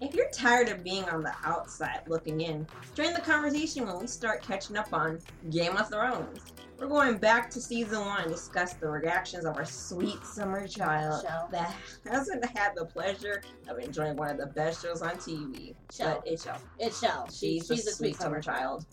[0.00, 4.06] If you're tired of being on the outside looking in, join the conversation when we
[4.06, 5.18] start catching up on
[5.50, 6.40] Game of Thrones.
[6.80, 11.22] We're going back to season one and discuss the reactions of our sweet summer child
[11.22, 11.48] Shell.
[11.52, 11.74] that
[12.10, 15.74] hasn't had the pleasure of enjoying one of the best shows on TV.
[15.92, 16.22] Shell.
[16.24, 16.58] But it shall.
[16.78, 17.28] It's Shell.
[17.30, 18.86] She's, she's the sweet summer child.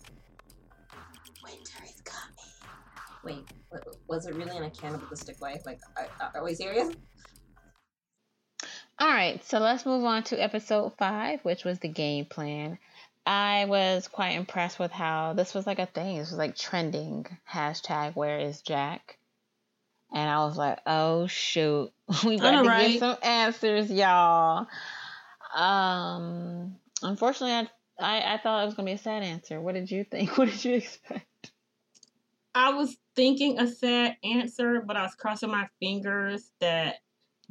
[1.41, 2.35] Winter is coming.
[3.23, 5.61] Wait, wa- was it really in a cannibalistic way?
[5.65, 6.93] Like, are, are we serious?
[8.99, 12.79] All right, so let's move on to episode five, which was the game plan.
[13.27, 16.17] I was quite impressed with how this was like a thing.
[16.17, 19.17] This was like trending hashtag Where is Jack?
[20.13, 21.91] And I was like, oh shoot,
[22.25, 22.91] we to right?
[22.91, 24.67] get some answers, y'all.
[25.53, 27.67] Um, unfortunately,
[27.99, 29.59] I, I I thought it was gonna be a sad answer.
[29.59, 30.37] What did you think?
[30.37, 31.51] What did you expect?
[32.55, 36.95] I was thinking a sad answer, but I was crossing my fingers that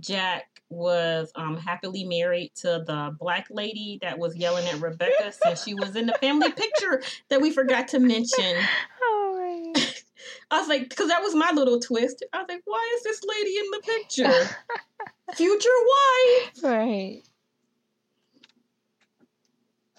[0.00, 5.62] Jack was um happily married to the black lady that was yelling at Rebecca since
[5.64, 8.56] she was in the family picture that we forgot to mention.
[9.08, 9.72] Oh.
[10.50, 12.24] I was like, because that was my little twist.
[12.32, 14.56] I was like, why is this lady in the picture?
[15.34, 16.52] Future wife.
[16.64, 17.22] right.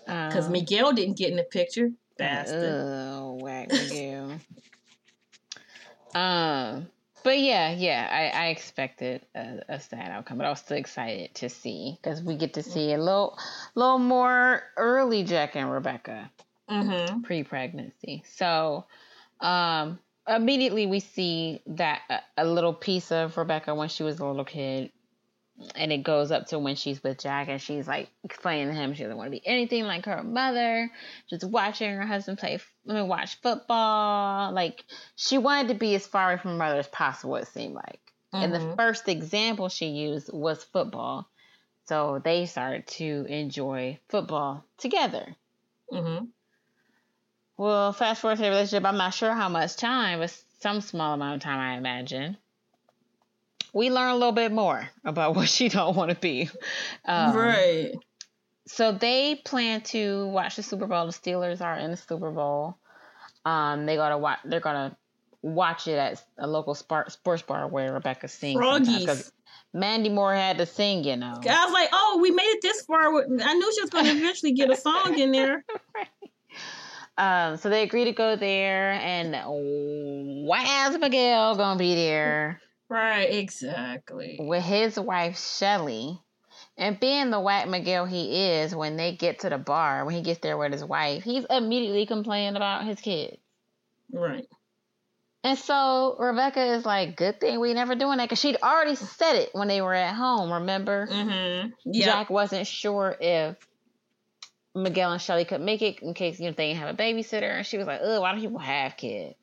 [0.06, 1.92] Because Um, Miguel didn't get in the picture.
[2.18, 2.64] Bastard.
[2.74, 4.40] Oh, whack Miguel.
[6.16, 6.88] um,
[7.28, 11.36] but yeah, yeah, I, I expected a, a sad outcome, but I was still excited
[11.36, 13.38] to see because we get to see a little,
[13.76, 16.32] little more early Jack and Rebecca
[16.70, 17.24] Mm-hmm.
[17.24, 18.24] pre-pregnancy.
[18.38, 18.86] So,
[19.42, 24.26] um, immediately we see that a, a little piece of Rebecca when she was a
[24.26, 24.94] little kid,
[25.76, 28.94] and it goes up to when she's with Jack, and she's like explaining to him
[28.94, 30.92] she doesn't want to be anything like her mother,
[31.30, 34.52] just watching her husband play, I mean, watch football.
[34.52, 34.84] Like
[35.16, 37.36] she wanted to be as far away from her mother as possible.
[37.38, 38.00] It seemed like,
[38.34, 38.76] and the Mhm.
[38.76, 41.28] first example she used was football.
[41.86, 45.36] So they started to enjoy football together.
[45.92, 46.26] Mm-hmm.
[47.58, 51.14] Well, fast forward to the relationship, I'm not sure how much time, but some small
[51.14, 52.38] amount of time, I imagine.
[53.78, 56.50] We learn a little bit more about what she don't want to be.
[57.06, 57.92] Um, right.
[58.66, 61.06] So they plan to watch the Super Bowl.
[61.06, 62.78] The Steelers are in the Super Bowl.
[63.46, 64.40] Um, they gotta watch.
[64.44, 64.98] They're gonna
[65.42, 68.60] watch it at a local sport, sports bar where Rebecca sings.
[68.60, 69.32] Froggies.
[69.74, 71.36] Mandy Moore had to sing, you know.
[71.48, 73.14] I was like, oh, we made it this far.
[73.14, 75.64] I knew she was going to eventually get a song in there.
[77.20, 79.36] Um, so they agree to go there, and
[80.46, 82.62] Waz Miguel gonna be there.
[82.90, 84.38] Right, exactly.
[84.40, 86.22] with his wife Shelly.
[86.78, 90.22] And being the whack Miguel he is, when they get to the bar, when he
[90.22, 93.38] gets there with his wife, he's immediately complaining about his kids.
[94.12, 94.48] Right.
[95.44, 99.36] And so Rebecca is like, good thing we never doing that because she'd already said
[99.36, 100.52] it when they were at home.
[100.52, 101.70] Remember, Mm-hmm.
[101.86, 102.06] Yeah.
[102.06, 103.56] Jack wasn't sure if
[104.76, 107.58] Miguel and Shelly could make it in case you know they didn't have a babysitter,
[107.58, 109.36] and she was like, "Ugh, why do people have kids?"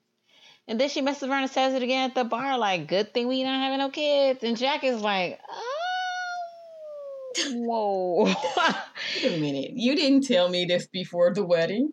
[0.67, 3.29] And then she messes around and says it again at the bar, like, "Good thing
[3.29, 5.65] we not having no kids." And Jack is like, oh,
[7.53, 8.25] "Whoa."
[9.23, 9.73] Wait a minute.
[9.75, 11.93] You didn't tell me this before the wedding.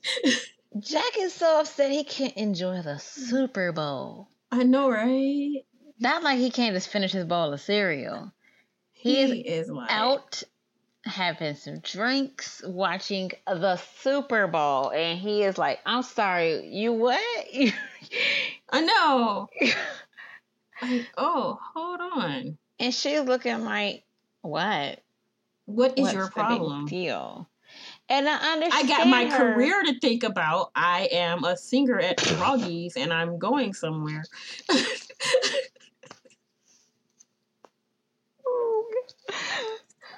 [0.79, 4.29] Jack is so upset he can't enjoy the Super Bowl.
[4.51, 5.63] I know, right?
[5.99, 8.31] Not like he can't just finish his bowl of cereal.
[8.93, 10.43] He, He is is like Out
[11.05, 17.19] having some drinks, watching the Super Bowl, and he is like, "I'm sorry, you what?"
[18.69, 19.49] I know.
[20.81, 22.57] Like, oh, hold on.
[22.79, 24.03] and she's looking like,
[24.41, 24.99] "What?
[25.65, 26.85] What is What's your problem?
[26.85, 27.47] deal?"
[28.09, 28.91] And I understand.
[28.91, 29.53] I got my her.
[29.53, 30.71] career to think about.
[30.75, 34.23] I am a singer at Froggies and I'm going somewhere.
[38.45, 38.91] Oh,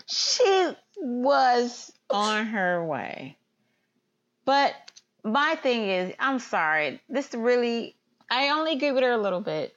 [0.08, 3.38] she was on her way.
[4.46, 4.74] But
[5.24, 7.02] my thing is, I'm sorry.
[7.10, 7.96] This really,
[8.30, 9.76] I only agree with her a little bit.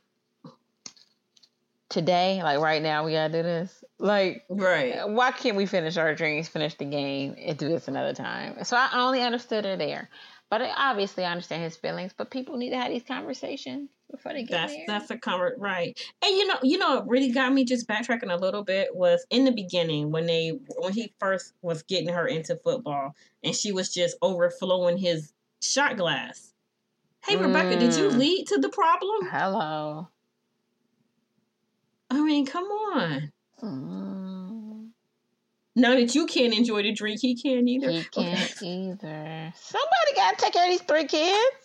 [1.88, 3.84] Today, like right now, we gotta do this.
[3.98, 5.08] Like, right.
[5.08, 8.64] why can't we finish our drinks, finish the game, and do this another time?
[8.64, 10.10] So I only understood her there.
[10.48, 12.12] But I, obviously, I understand his feelings.
[12.16, 14.84] But people need to have these conversations before they get That's there.
[14.86, 15.98] that's a convert right.
[16.24, 19.26] And you know, you know what really got me just backtracking a little bit was
[19.30, 23.72] in the beginning when they when he first was getting her into football and she
[23.72, 26.52] was just overflowing his shot glass.
[27.26, 28.18] Hey Rebecca, did you Mm.
[28.18, 29.26] lead to the problem?
[29.28, 30.08] Hello.
[32.08, 33.32] I mean, come on.
[33.62, 34.35] Mm,
[35.78, 37.90] Now that you can't enjoy the drink, he can't either.
[37.90, 39.52] he can't either.
[39.54, 41.56] Somebody got to take care of these three kids.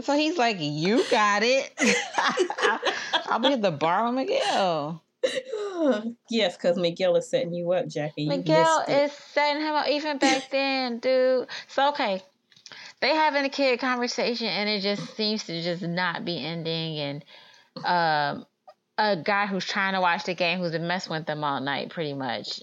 [0.02, 1.72] so he's like, "You got it."
[3.26, 5.02] I'll be at the bar with Miguel.
[6.30, 8.24] yes, because Miguel is setting you up, Jackie.
[8.24, 11.48] You Miguel is setting him up even back then, dude.
[11.68, 12.22] So okay,
[13.00, 16.98] they having a kid conversation, and it just seems to just not be ending.
[16.98, 17.24] And
[17.84, 18.46] um,
[18.98, 21.90] a guy who's trying to watch the game, who's been messing with them all night,
[21.90, 22.60] pretty much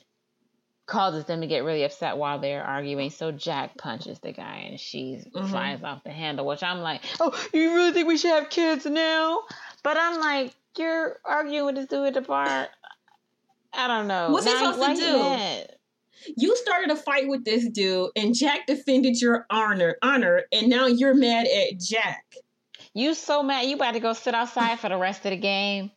[0.85, 3.11] causes them to get really upset while they're arguing.
[3.11, 5.49] So Jack punches the guy, and she Mhm.
[5.49, 6.45] flies off the handle.
[6.47, 9.41] Which I'm like, oh, you really think we should have kids now?
[9.83, 12.69] But I'm like, you're arguing with this dude at the bar.
[13.73, 14.31] I don't know.
[14.31, 15.19] What's he supposed to why you do?
[15.19, 15.75] mad?
[16.35, 20.85] You started a fight with this dude, and Jack defended your honor, honor, and now
[20.87, 22.25] you're mad at Jack.
[22.93, 25.91] You so mad you about to go sit outside for the rest of the game.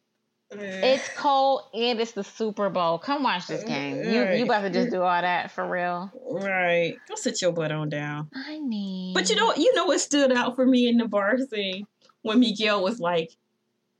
[0.59, 0.95] Eh.
[0.95, 2.99] It's cold and it's the Super Bowl.
[2.99, 3.97] Come watch this eh, game.
[4.05, 4.93] You you about to just mm.
[4.93, 6.11] do all that for real?
[6.31, 6.97] right.
[7.09, 8.29] Go sit your butt on down.
[8.35, 11.39] I mean, But you know, you know what stood out for me in the bar
[11.39, 11.87] scene
[12.23, 13.33] when Miguel was like,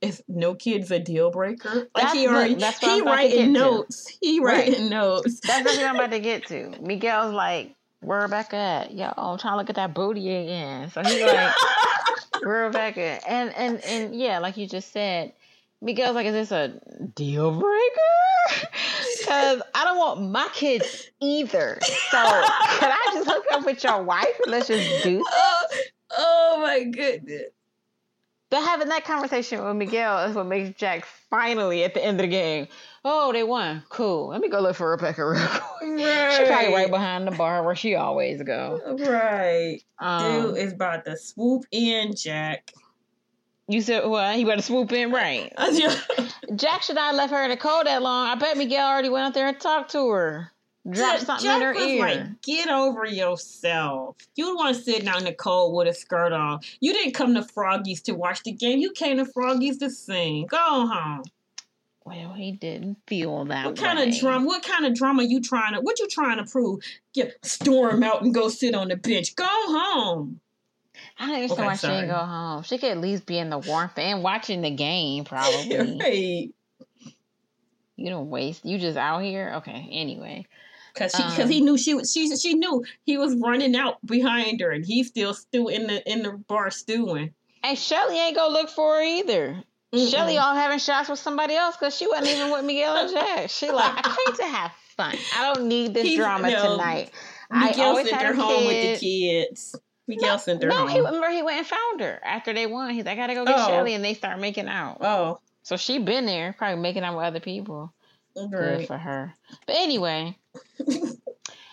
[0.01, 3.51] "Is no kids a deal breaker?" Like That's he already what he writing get to.
[3.51, 4.17] notes.
[4.21, 4.69] He Right.
[4.69, 5.39] writing notes.
[5.41, 6.69] that's what I'm about to get to.
[6.81, 8.93] Miguel's like, "Where Rebecca at?
[8.93, 11.53] Yo, I'm trying to look at that booty again." So he's like,
[12.43, 15.33] "Where Rebecca?" And and and yeah, like you just said,
[15.83, 16.79] Miguel's like, "Is this a
[17.15, 18.67] deal breaker?"
[19.19, 21.77] Because I don't want my kids either.
[21.81, 25.65] So can I just hook up with your wife let's just do oh,
[26.17, 27.43] oh my goodness.
[28.49, 32.25] But having that conversation with Miguel is what makes Jack finally at the end of
[32.25, 32.67] the game.
[33.03, 33.81] Oh, they won.
[33.89, 34.27] Cool.
[34.27, 35.99] Let me go look for Rebecca real quick.
[35.99, 38.79] She probably right behind the bar where she always go.
[38.99, 39.79] Right.
[39.97, 42.71] Um, Dude is about to swoop in, Jack.
[43.67, 44.35] You said what?
[44.35, 45.51] He better swoop in right.
[46.55, 48.27] Jack should not have left her in the cold that long.
[48.27, 50.51] I bet Miguel already went out there and talked to her.
[50.89, 51.99] Drop Jack- something Jack in her was ear.
[52.01, 54.17] like, get over yourself.
[54.35, 56.59] You don't want to sit down in the cold with a skirt on.
[56.81, 58.79] You didn't come to Froggies to watch the game.
[58.79, 60.45] You came to Froggies to sing.
[60.47, 61.23] Go home.
[62.03, 63.71] well, he didn't feel that way.
[63.71, 64.09] What kind way.
[64.09, 64.45] of drama?
[64.45, 65.79] What kind of drama are you trying to?
[65.79, 66.81] What you trying to prove?
[67.13, 69.37] Get storm out and go sit on the bench.
[69.37, 70.41] Go home.
[71.19, 71.95] I don't understand Okay, why she sorry.
[71.95, 72.63] didn't go home.
[72.63, 75.97] She could at least be in the warmth and watching the game, probably.
[75.99, 76.49] right.
[77.95, 78.65] You don't waste.
[78.65, 79.53] You just out here.
[79.57, 79.87] Okay.
[79.91, 80.47] Anyway.
[80.95, 84.03] Cause she, cause Um, he knew she was, she, she knew he was running out
[84.05, 87.33] behind her, and he's still still in the in the bar stewing.
[87.63, 89.63] And Shelly ain't gonna look for her either.
[89.91, 90.11] Mm-mm.
[90.11, 93.49] Shelly all having shots with somebody else because she wasn't even with Miguel and Jack.
[93.49, 95.15] She like, I came to have fun.
[95.35, 97.09] I don't need this He's- drama no, tonight.
[97.49, 99.75] I Miguel always sent had home with the kids.
[100.07, 100.89] Miguel sent her No, home.
[100.89, 102.89] he remember he went and found her after they won.
[102.93, 103.67] He's like, I gotta go get Oh.
[103.67, 104.97] Shelly, and they start making out.
[105.01, 107.93] oh, So she been there, probably making out with other people.
[108.35, 109.33] Good for her.
[109.67, 110.35] But anyway,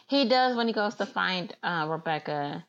[0.06, 2.64] he does when he goes to find uh, Rebecca.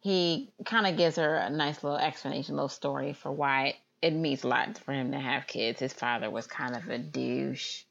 [0.00, 4.44] he kind of gives her a nice little explanation, little story for why it means
[4.44, 5.80] a lot for him to have kids.
[5.80, 7.84] His father was kind of a douche.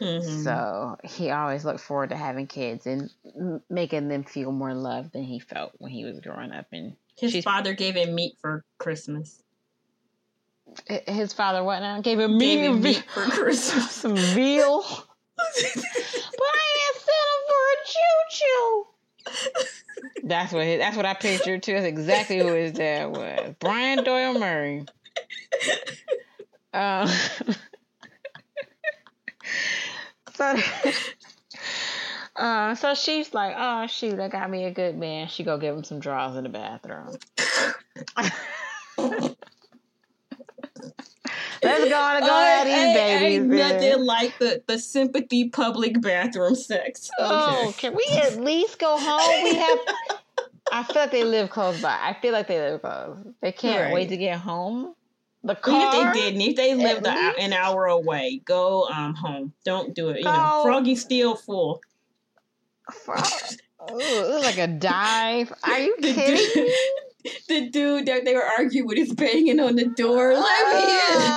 [0.00, 0.44] Mhm.
[0.44, 5.12] So he always looked forward to having kids and m- making them feel more loved
[5.12, 6.66] than he felt when he was growing up.
[6.72, 9.42] And His father gave him meat for Christmas.
[10.86, 12.00] his father, what now?
[12.00, 13.90] Gave him Gave meat, him meat for Christmas.
[13.90, 14.82] some veal.
[14.82, 18.86] but I didn't him for a choo choo.
[20.28, 21.72] That's what his, that's what I pictured too.
[21.72, 23.54] That's exactly who his dad was.
[23.58, 24.86] Brian Doyle Murray.
[26.74, 27.08] Um,
[30.38, 30.56] so,
[32.36, 35.76] uh, so she's like, "Oh shoot, I got me a good man." She go give
[35.76, 37.16] him some draws in the bathroom.
[41.62, 43.38] Let's go on and go Uh, at babies.
[43.38, 47.10] ain't nothing like the, the sympathy public bathroom sex.
[47.18, 49.42] Oh, can we at least go home?
[49.42, 49.78] We have.
[50.70, 51.98] I feel like they live close by.
[52.00, 53.16] I feel like they live close.
[53.42, 53.92] They can't Right.
[53.92, 54.94] wait to get home.
[55.44, 59.52] The Even if they didn't, if they lived a, an hour away, go um home.
[59.64, 60.18] Don't do it.
[60.18, 60.62] You know, Go.
[60.64, 61.80] Froggy's still full.
[62.92, 63.14] Fro-
[63.92, 65.52] Ooh, like a dive.
[65.62, 66.64] Are you The kidding?
[66.64, 70.34] dude, the dude that they were arguing with is banging on the door.
[70.34, 71.32] Let me in.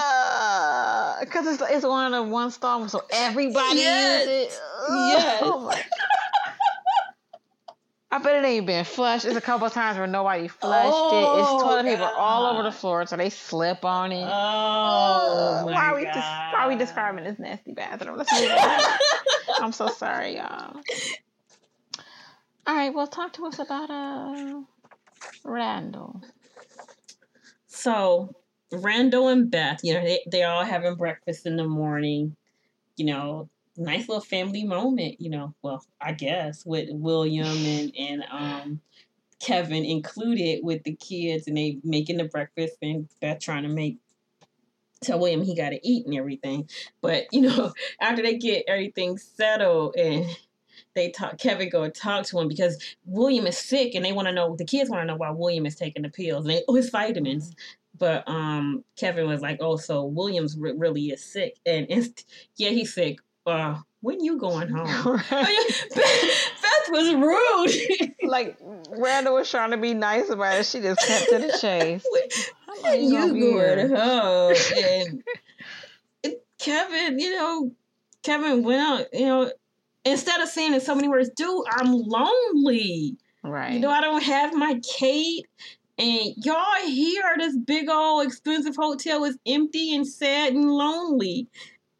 [1.21, 4.27] Because it's, it's one of the one stall, so everybody Yes.
[4.27, 4.61] uses it.
[4.89, 5.09] Ugh.
[5.17, 5.39] Yes.
[5.43, 5.83] Oh my-
[8.13, 9.23] I bet it ain't been flushed.
[9.23, 11.39] It's a couple of times where nobody flushed it.
[11.39, 14.25] It's Oh, toilet paper all over the floor, so they slip on it.
[14.27, 16.13] Oh, my why are we God.
[16.13, 18.17] des- why are we describing this nasty bathroom?
[18.17, 18.81] Let's move on.
[19.59, 20.81] I'm so sorry, y'all.
[22.67, 24.61] All right, well, talk to us about uh
[25.45, 26.21] Randall.
[27.67, 28.35] So
[28.73, 32.35] Randall and Beth, you know, they they all having breakfast in the morning.
[32.97, 33.49] You know,
[33.81, 35.19] nice little family moment.
[35.19, 38.81] You know, well, I guess with William and and um
[39.39, 43.97] Kevin included with the kids, and they making the breakfast, and Beth trying to make
[45.01, 46.69] tell William he got to eat and everything.
[47.01, 50.25] But you know, after they get everything settled and
[50.95, 54.33] they talk, Kevin go talk to him because William is sick, and they want to
[54.33, 56.75] know the kids want to know why William is taking the pills and they, oh
[56.75, 57.55] his vitamins.
[57.97, 62.25] But um, Kevin was like, "Oh, so Williams re- really is sick, and it's,
[62.55, 63.19] yeah, he's sick.
[63.45, 65.29] Uh, when you going home?" Beth,
[65.95, 68.13] Beth was rude.
[68.23, 68.57] like
[68.89, 70.65] Randall was trying to be nice about it.
[70.65, 72.05] She just kept to the chase.
[72.67, 73.19] How long you
[73.53, 73.95] going here?
[73.95, 74.55] home?
[74.77, 75.23] And
[76.23, 77.71] it- Kevin, you know,
[78.23, 79.51] Kevin went out, you know,
[80.05, 83.17] instead of saying in so many words, dude, I'm lonely.
[83.43, 83.73] Right.
[83.73, 85.47] You know, I don't have my Kate.
[85.97, 91.47] And y'all here, this big old expensive hotel is empty and sad and lonely.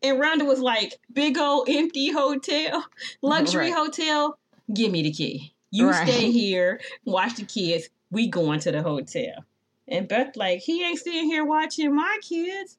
[0.03, 2.85] And Rhonda was like, big old empty hotel,
[3.21, 3.73] luxury Right.
[3.73, 4.39] hotel,
[4.73, 5.53] give me the key.
[5.69, 6.07] You Right.
[6.07, 7.89] stay here, watch the kids.
[8.09, 9.45] We going to the hotel.
[9.87, 12.77] And Beth like, he ain't sitting here watching my kids.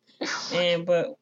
[0.53, 1.16] And but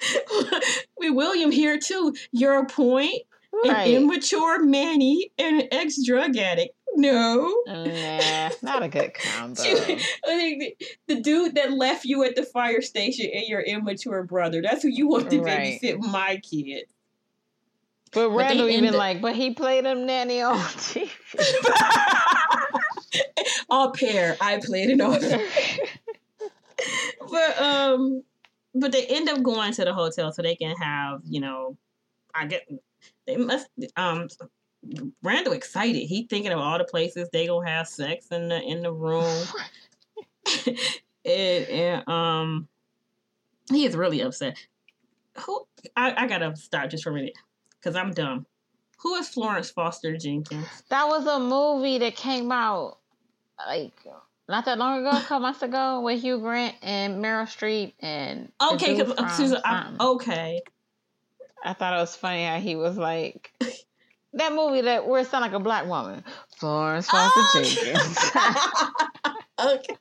[0.98, 2.14] we William here too.
[2.32, 3.22] Your point,
[3.64, 3.90] an right.
[3.94, 6.74] immature Manny and an ex drug addict.
[6.94, 7.62] No.
[7.66, 9.62] Nah, not a good combo.
[9.62, 9.96] I
[10.26, 10.76] the,
[11.06, 14.60] the dude that left you at the fire station and your immature brother.
[14.62, 15.78] That's who you want to Right.
[15.80, 16.84] babysit my kid.
[18.12, 21.10] But they Randall even up- like, but he played him nanny on TV.
[23.70, 24.36] All pair.
[24.40, 25.20] I played it off.
[27.30, 28.22] but um
[28.74, 31.76] but they end up going to the hotel so they can have you know
[32.34, 32.66] i get
[33.28, 34.26] they must um
[35.22, 35.98] randall excited.
[36.06, 39.44] He thinking of all the places they gonna have sex in the in the room.
[41.24, 42.68] And, and um
[43.70, 44.56] he is really upset.
[45.40, 47.34] Who i, I gotta stop just for a minute
[47.78, 48.46] because i'm dumb.
[49.02, 50.66] Who is florence foster jenkins?
[50.88, 52.98] That was a movie that came out
[53.66, 53.92] like
[54.48, 58.50] not that long ago, a couple months ago, with Hugh Grant and Meryl Streep and
[58.72, 59.60] okay dude 'cause- from Susan,
[60.00, 60.62] okay
[61.64, 63.52] I thought it was funny how he was like
[64.34, 66.24] that movie that where it sounded like a black woman,
[66.56, 68.30] Florence Foster Oh, Jenkins.
[69.74, 69.96] okay.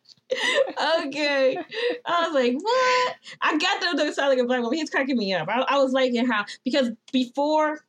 [1.05, 1.57] Okay.
[2.05, 3.15] I was like, what?
[3.41, 4.77] I got the other side like a black woman.
[4.77, 5.47] He's cracking me up.
[5.47, 7.85] I, I was liking how because before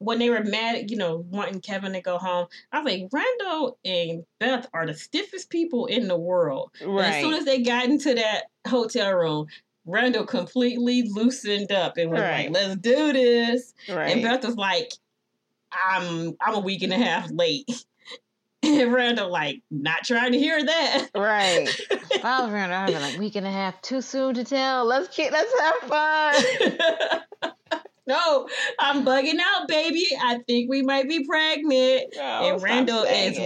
[0.00, 3.78] when they were mad, you know, wanting Kevin to go home, I was like, Randall
[3.84, 6.70] and Beth are the stiffest people in the world.
[6.80, 9.46] And as soon as they got into that hotel room,
[9.88, 12.52] Randall completely loosened up and was Right.
[12.52, 13.72] like, let's do this.
[13.88, 14.92] And Beth was like,
[15.72, 17.68] I'm I'm a week and a half late.
[18.60, 21.06] And Randall like, not trying to hear that.
[21.14, 21.68] Right.
[21.90, 24.84] If I was I'd be like, week and a half, too soon to tell.
[24.84, 26.34] Let's get, let's have fun.
[28.08, 28.48] no,
[28.80, 30.06] I'm bugging out, baby.
[30.20, 32.14] I think we might be pregnant.
[32.18, 33.38] Oh, and Randall is.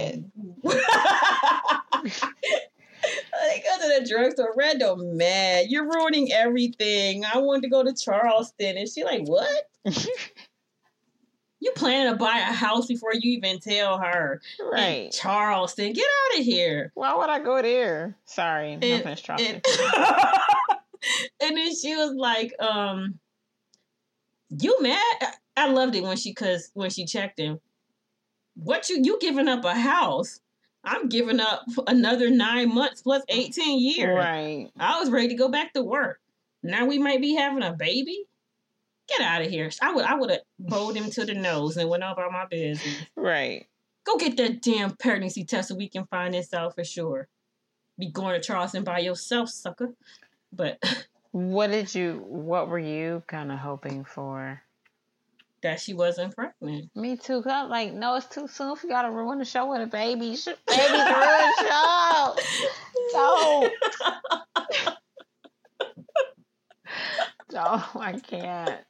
[3.03, 4.53] they go to the drugstore.
[4.55, 5.65] Randall mad.
[5.69, 7.23] You're ruining everything.
[7.25, 8.77] I wanted to go to Charleston.
[8.77, 9.69] And she like, what?
[11.59, 14.41] You planning to buy a house before you even tell her.
[14.69, 15.09] Right.
[15.13, 15.93] Charleston.
[15.93, 16.91] Get out of here.
[16.93, 18.17] Why would I go there?
[18.25, 19.61] Sorry, no And- offense, Charleston.
[19.63, 19.65] And,
[21.41, 23.17] and then she was like, um,
[24.49, 24.99] you mad?
[25.21, 27.61] I- I loved it when she cause when she checked him.
[28.55, 30.41] What you you giving up a house?
[30.83, 34.17] I'm giving up another nine months plus eighteen years.
[34.17, 34.69] Right.
[34.77, 36.19] I was ready to go back to work.
[36.61, 38.25] Now we might be having a baby.
[39.07, 39.69] Get out of here.
[39.81, 42.33] I would I would have bowed him to the nose and went off on about
[42.33, 43.05] my business.
[43.15, 43.67] Right.
[44.05, 47.27] Go get that damn pregnancy test so we can find this out for sure.
[47.97, 49.93] Be going to Charleston by yourself, sucker.
[50.51, 50.83] But
[51.33, 52.23] What did you?
[52.27, 54.61] What were you kind of hoping for?
[55.63, 56.89] That she wasn't pregnant.
[56.95, 57.41] Me too.
[57.41, 58.71] Cause I'm like, no, it's too soon.
[58.73, 62.35] If you gotta ruin the show with a baby, baby's ruin the show.
[63.13, 63.69] No.
[67.51, 68.81] No, I can't.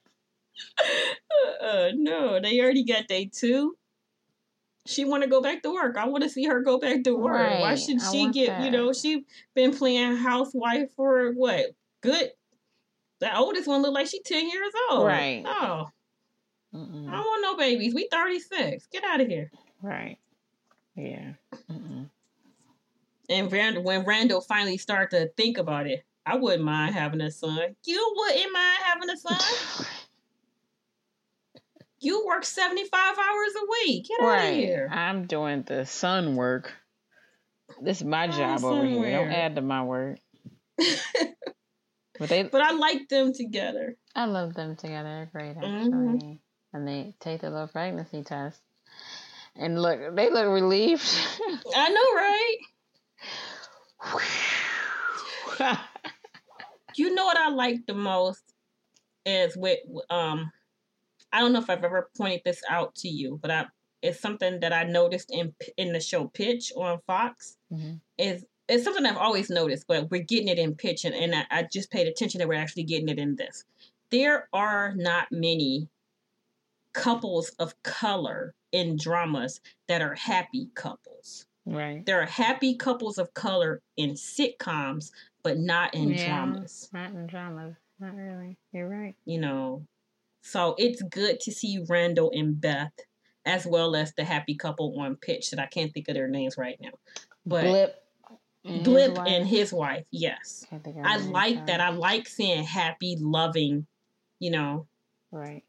[1.62, 3.76] uh, no, they already got day two.
[4.86, 5.98] She want to go back to work.
[5.98, 7.60] I want to see her go back to work.
[7.60, 8.62] Why should she get?
[8.62, 11.68] You know, she been playing housewife for what?
[12.02, 12.32] Good.
[13.20, 15.08] The oldest one look like she ten years old.
[15.08, 15.44] Right.
[15.46, 15.88] Oh,
[16.74, 17.06] I Mm-mm.
[17.12, 17.94] don't want no babies.
[17.94, 18.88] We thirty six.
[18.88, 19.52] Get out of here.
[19.82, 20.18] Right.
[20.96, 21.34] Yeah.
[21.72, 22.10] Mm-mm.
[23.30, 27.32] And Rand- when Randall finally started to think about it, I wouldn't mind having a
[27.32, 27.76] son.
[27.86, 29.40] You wouldn't mind having a son.
[32.00, 34.08] You work seventy five hours a week.
[34.10, 34.90] Get out of here.
[34.92, 36.74] I'm doing the sun work.
[37.82, 39.10] This is my job over here.
[39.12, 40.20] Don't add to my work.
[42.20, 43.96] But they, But I like them together.
[44.16, 45.30] I love them together.
[45.32, 45.90] Great, actually.
[45.90, 46.40] Mhm.
[46.74, 48.60] And they take the little pregnancy test.
[49.56, 51.04] And look, they look relieved.
[51.76, 52.58] I know, right?
[56.96, 58.44] You know what I like the most
[59.26, 60.52] is with um
[61.32, 63.66] I don't know if I've ever pointed this out to you, but I
[64.02, 67.58] it's something that I noticed in in the show Pitch on Fox.
[67.72, 68.00] Mhm.
[68.18, 71.46] Is it's something I've always noticed, but we're getting it in Pitch, and, and I,
[71.50, 73.64] I just paid attention that we're actually getting it in this.
[74.10, 75.90] There are not many
[76.94, 81.46] couples of color in dramas that are happy couples.
[81.66, 82.06] right.
[82.06, 85.12] There are happy couples of color in sitcoms,
[85.44, 86.26] but not in Yeah.
[86.26, 86.90] dramas.
[86.92, 87.76] Not in dramas.
[88.00, 88.58] Not really.
[88.74, 89.16] You're right.
[89.26, 89.86] You know,
[90.42, 92.92] so it's good to see Randall and Beth,
[93.46, 96.58] as well as the happy couple on pitch that I can't think of their names
[96.58, 96.92] right now.
[97.46, 98.04] But Blip.
[98.66, 99.28] and Blip wife.
[99.28, 101.80] and his wife, yes, of I like that.
[101.80, 103.86] I like seeing happy, loving.
[104.40, 104.88] You know,
[105.32, 105.64] Right.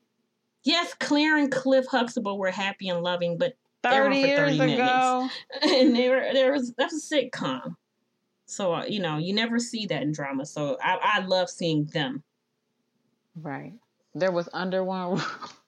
[0.64, 4.58] Yes, Claire and Cliff Huxtable were happy and loving, but They were 30 for years
[4.58, 5.28] 30 ago.
[5.62, 7.76] and they were there was that's a sitcom.
[8.46, 10.44] So uh, you know, you never see that in drama.
[10.46, 12.22] So I, I love seeing them.
[13.36, 13.72] Right.
[14.14, 15.58] There was Under One Roof.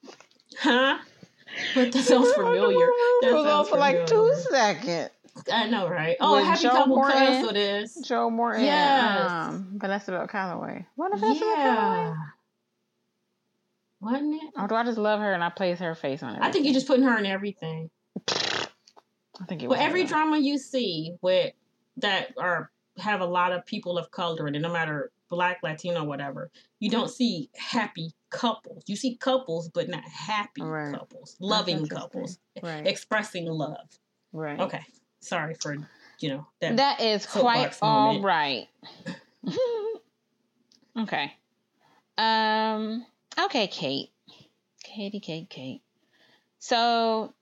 [0.59, 0.97] Huh?
[1.75, 2.87] But that sounds familiar.
[3.21, 5.09] That was on for like two seconds.
[5.51, 6.17] I know, right?
[6.19, 7.17] Oh, With Happy Joe Couple Morton.
[7.17, 7.95] canceled this.
[8.01, 8.63] Joe Morton.
[8.63, 9.29] Yes.
[9.31, 10.85] Um, Vanessa Bell Calloway.
[10.95, 11.55] What Vanessa Bell Yeah.
[11.63, 12.15] Calloway?
[14.07, 14.53] Wasn't it?
[14.55, 16.41] Or do I just love her and I place her face on it?
[16.41, 17.89] I think you're just putting her in everything.
[18.29, 21.51] I think it Well, every drama you see with
[21.97, 26.05] that are have a lot of people of color in it, no matter black, Latino,
[26.05, 26.49] whatever,
[26.79, 28.83] you don't see happy couples.
[28.87, 30.93] You see couples, but not happy Right.
[30.93, 32.87] couples, loving couples, Right.
[32.87, 33.89] expressing love.
[34.31, 34.57] Right.
[34.57, 34.85] Okay,
[35.19, 35.75] sorry for
[36.21, 36.77] you know that.
[36.77, 38.23] That is quite all moment.
[38.23, 38.69] right.
[40.97, 41.33] okay.
[42.17, 43.05] Um.
[43.39, 44.09] Okay, Kate.
[44.83, 45.81] Katie, Kate, Kate.
[46.59, 47.33] So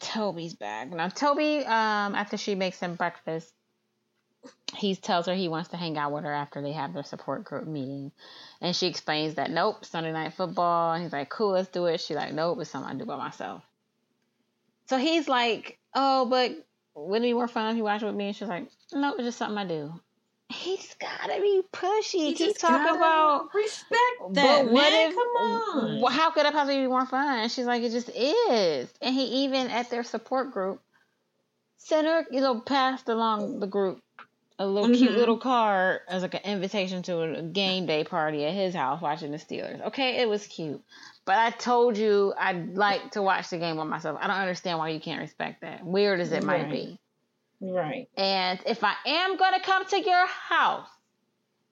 [0.00, 1.08] Toby's back now.
[1.08, 3.52] Toby, um, after she makes him breakfast,
[4.76, 7.44] he tells her he wants to hang out with her after they have their support
[7.44, 8.12] group meeting,
[8.60, 10.92] and she explains that nope, Sunday night football.
[10.92, 12.00] And he's like, cool, let's do it.
[12.00, 13.62] She's like, nope, it's something I do by myself.
[14.86, 16.52] So he's like, oh, but
[16.94, 18.28] wouldn't it be more fun if you watch it with me?
[18.28, 20.00] And she's like, no, it's just something I do.
[20.50, 22.30] He's gotta be pushy.
[22.30, 23.48] You Keep talking about.
[23.54, 25.10] respect that, But what man.
[25.10, 25.14] if?
[25.14, 26.12] Come on.
[26.12, 27.48] How could that possibly be more fun?
[27.50, 28.92] She's like, it just is.
[29.02, 30.80] And he even at their support group
[31.76, 34.00] sent her, you know, passed along the group
[34.58, 35.16] a little cute Mhm.
[35.16, 39.30] little card as like an invitation to a game day party at his house watching
[39.30, 39.80] the Steelers.
[39.88, 40.82] Okay, it was cute.
[41.26, 44.18] But I told you I'd like to watch the game by myself.
[44.20, 45.84] I don't understand why you can't respect that.
[45.84, 46.98] Weird as it might be.
[47.60, 48.08] Right.
[48.16, 50.88] And if I am gonna come to your house,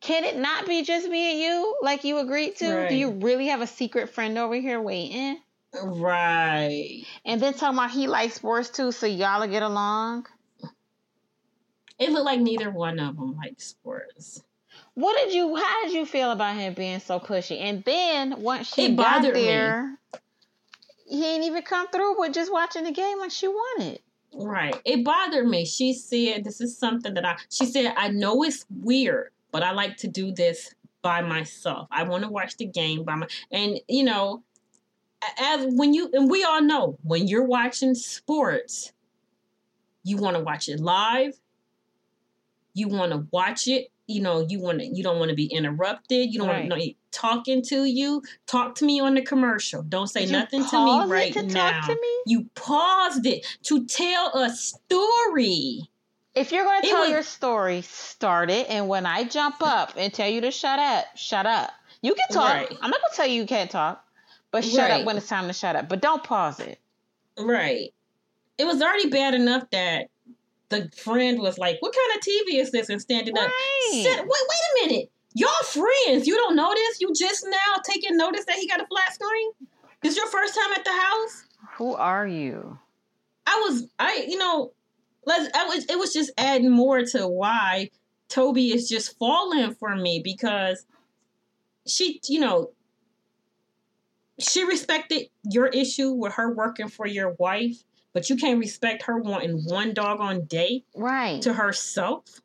[0.00, 2.74] can it not be just me and you, like you agreed to?
[2.74, 2.88] Right.
[2.88, 5.38] Do you really have a secret friend over here waiting?
[5.82, 7.04] Right.
[7.24, 10.26] And then talking about he likes sports too, so y'all get along.
[11.98, 14.42] It looked like neither one of them liked sports.
[14.94, 15.56] What did you?
[15.56, 17.60] How did you feel about him being so pushy?
[17.60, 19.44] And then once she It got bothered me.
[19.44, 19.98] there,
[21.08, 24.00] he ain't even come through with just watching the game like she wanted.
[24.34, 24.74] Right.
[24.84, 25.64] It bothered me.
[25.64, 29.72] She said this is something that I she said, I know it's weird, but I
[29.72, 31.88] like to do this by myself.
[31.90, 34.42] I want to watch the game by my and you know,
[35.38, 38.92] as when you and we all know when you're watching sports,
[40.04, 41.38] you want to watch it live.
[42.74, 45.46] You want to watch it, you know, you want to you don't want to be
[45.46, 46.32] interrupted.
[46.32, 46.68] You don't Right.
[46.68, 46.84] want to know
[47.16, 48.22] talking to you.
[48.46, 49.82] Talk to me on the commercial.
[49.82, 51.70] Don't say you nothing to me it right to now.
[51.80, 52.22] talk to me?
[52.26, 55.88] You paused it to tell a story.
[56.34, 58.66] If you're going to tell was- your story, start it.
[58.68, 61.70] And when I jump up and tell you to shut up, shut up.
[62.02, 62.52] You can talk.
[62.52, 62.68] Right.
[62.82, 64.04] I'm not going to tell you you can't talk,
[64.50, 65.00] but shut Right.
[65.00, 65.88] up when it's time to shut up.
[65.88, 66.78] But don't pause it.
[67.38, 67.92] Right.
[68.58, 70.08] It was already bad enough that
[70.68, 73.46] the friend was like, "What kind of TV is this?" and standing up.
[73.46, 74.02] Right.
[74.04, 75.10] Said, wait, wait a minute.
[75.36, 76.26] Y'all friends.
[76.26, 76.98] You don't know this?
[76.98, 79.50] You just now taking notice that he got a flat screen?
[80.02, 81.44] This your first time at the house?
[81.76, 82.78] Who are you?
[83.46, 84.72] I was I you know,
[85.26, 87.90] let's I was it was just adding more to why
[88.30, 90.86] Toby is just falling for me because
[91.86, 92.70] she you know
[94.40, 97.84] she respected your issue with her working for your wife,
[98.14, 101.42] but you can't respect her wanting one doggone day Right.
[101.42, 102.40] to herself.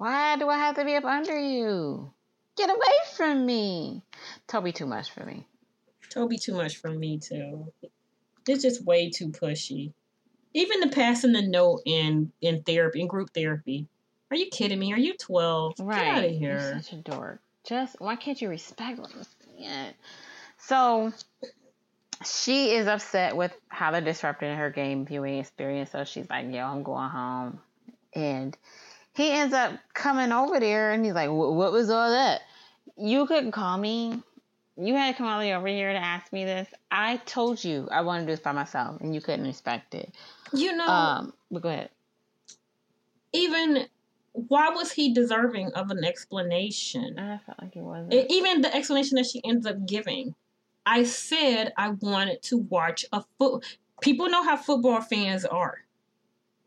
[0.00, 2.10] Why do I have to be up under you?
[2.56, 4.00] Get away from me.
[4.46, 5.46] Toby too much for me.
[6.08, 7.70] Toby too much for me too.
[8.48, 9.92] It's just way too pushy.
[10.54, 13.88] Even the passing the note in in therapy in group therapy.
[14.30, 14.90] Are you kidding me?
[14.94, 15.74] Are you twelve?
[15.78, 15.98] Right.
[15.98, 16.80] Get out of You're here.
[16.80, 17.42] such a dork.
[17.64, 19.26] Just why can't you respect what I'm
[19.58, 19.92] saying?
[20.56, 21.12] So
[22.24, 25.90] she is upset with how they're disrupting her game viewing experience.
[25.90, 27.60] So she's like, "Yo, I'm going home,"
[28.14, 28.56] and
[29.20, 32.42] he ends up coming over there, and he's like, "What was all that?
[32.96, 34.22] You couldn't call me.
[34.76, 36.68] You had to come all the way over here to ask me this.
[36.90, 40.14] I told you I wanted to do this by myself, and you couldn't respect it."
[40.52, 41.90] You know, Um, but go ahead.
[43.32, 43.86] even
[44.32, 47.18] why was he deserving of an explanation?
[47.18, 48.14] I felt like it wasn't.
[48.30, 50.34] Even the explanation that she ends up giving.
[50.86, 53.64] I said I wanted to watch a foot.
[54.00, 55.84] People know how football fans are.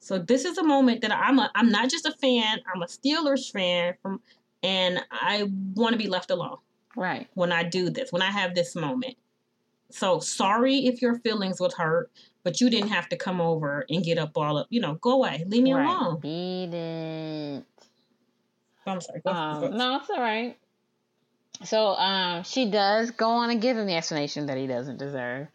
[0.03, 2.87] So this is a moment that I'm a I'm not just a fan, I'm a
[2.87, 4.19] Steelers fan from
[4.61, 6.57] and I want to be left alone
[6.97, 7.27] right.
[7.35, 9.15] when I do this, when I have this moment.
[9.91, 12.11] So sorry if your feelings was hurt,
[12.43, 14.67] but you didn't have to come over and get up all up.
[14.69, 15.45] You know, go away.
[15.47, 15.85] Leave me right.
[15.85, 16.19] alone.
[16.19, 17.63] Beat it.
[18.85, 19.21] I'm sorry.
[19.21, 19.37] Go- go-
[19.67, 20.57] Um, no, it's all right.
[21.63, 25.47] So um, she does go on and give him the explanation that he doesn't deserve.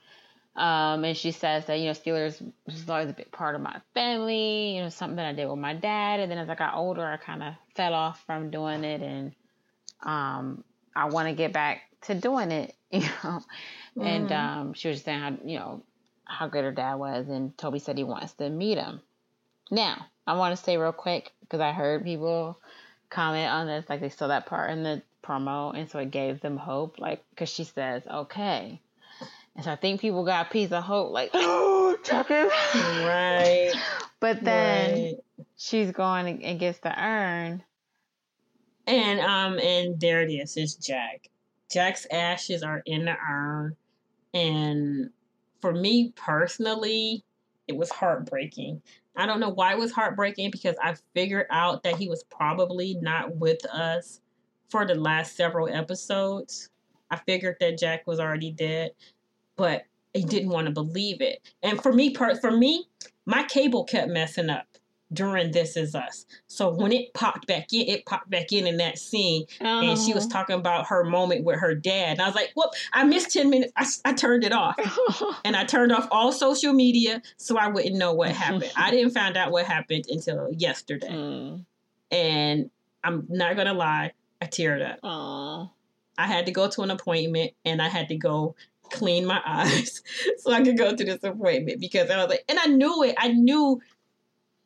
[0.59, 3.80] Um, and she says that, you know, Steelers was always a big part of my
[3.94, 6.18] family, you know, something that I did with my dad.
[6.18, 9.00] And then as I got older, I kind of fell off from doing it.
[9.00, 9.32] And
[10.02, 10.64] um,
[10.96, 13.40] I want to get back to doing it, you know.
[14.00, 14.36] And Mhm.
[14.36, 15.82] um, she was saying how, you know,
[16.24, 17.28] how good her dad was.
[17.28, 19.00] And Toby said he wants to meet him.
[19.70, 22.59] Now, I want to say real quick, because I heard people
[23.11, 26.40] comment on this, like they saw that part in the promo, and so it gave
[26.40, 28.80] them hope, like because she says, "Okay,"
[29.59, 33.72] and so I think people got a piece of hope, like, "Oh, Chuck is Right.
[34.20, 35.16] But then right.
[35.56, 37.62] she's going and gets the urn.
[38.86, 41.28] And um and there it is, it's Jack.
[41.70, 43.76] Jack's ashes are in the urn.
[44.34, 45.11] And
[45.61, 47.22] for me personally,
[47.68, 48.82] it was heartbreaking.
[49.16, 52.94] I don't know why it was heartbreaking because I figured out that he was probably
[53.00, 54.20] not with us
[54.68, 56.70] for the last several episodes.
[57.11, 58.90] I figured that Jack was already dead,
[59.59, 59.84] but
[60.16, 61.42] I didn't want to believe it.
[61.62, 62.88] And for me, per- for me,
[63.26, 64.64] my cable kept messing up
[65.12, 66.26] during This Is Us.
[66.48, 70.12] So when it popped back in, it popped back in in that scene, and she
[70.14, 70.32] was Uh-huh.
[70.40, 72.12] talking about her moment with her dad.
[72.12, 72.70] And I was like, "Whoop!
[72.92, 73.72] I missed ten minutes.
[73.76, 74.76] I, I turned it off,
[75.44, 78.70] and I turned off all social media so I wouldn't know what happened.
[78.76, 81.64] I didn't find out what happened until yesterday, Mm.
[82.11, 82.70] and
[83.04, 84.98] I'm not gonna lie, I teared up.
[85.02, 85.68] Aw.
[86.18, 88.56] I had to go to an appointment, and I had to go
[88.91, 90.03] clean my eyes
[90.39, 93.14] so I could go to this appointment because I was like, and I knew it.
[93.18, 93.80] I knew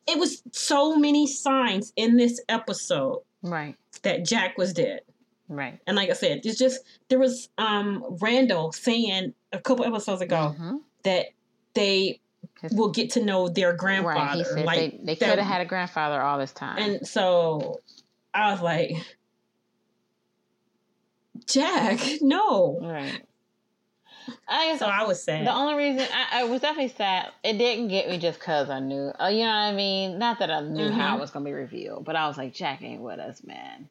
[0.07, 3.75] it was so many signs in this episode Right.
[4.03, 5.01] that Jack was dead.
[5.49, 5.79] Right.
[5.87, 10.55] And like I said, it's just there was um Randall saying a couple episodes ago
[10.59, 10.79] Mhm.
[11.03, 11.27] that
[11.73, 12.19] they
[12.71, 13.77] will get to know their Right.
[13.77, 14.37] grandfather.
[14.37, 16.77] He said like they, they could have had a grandfather all this time.
[16.77, 17.81] and so
[18.33, 18.95] I was like,
[21.45, 22.79] Jack, no.
[22.81, 23.21] right.
[24.47, 25.45] I guess So I was sad.
[25.45, 28.79] The only reason I, I was definitely sad, it didn't get me just because I
[28.79, 30.17] knew, uh, you know what I mean?
[30.19, 31.17] Not that I knew how Mhm.
[31.17, 33.89] it was going to be revealed, but I was like, Jack ain't with us, man.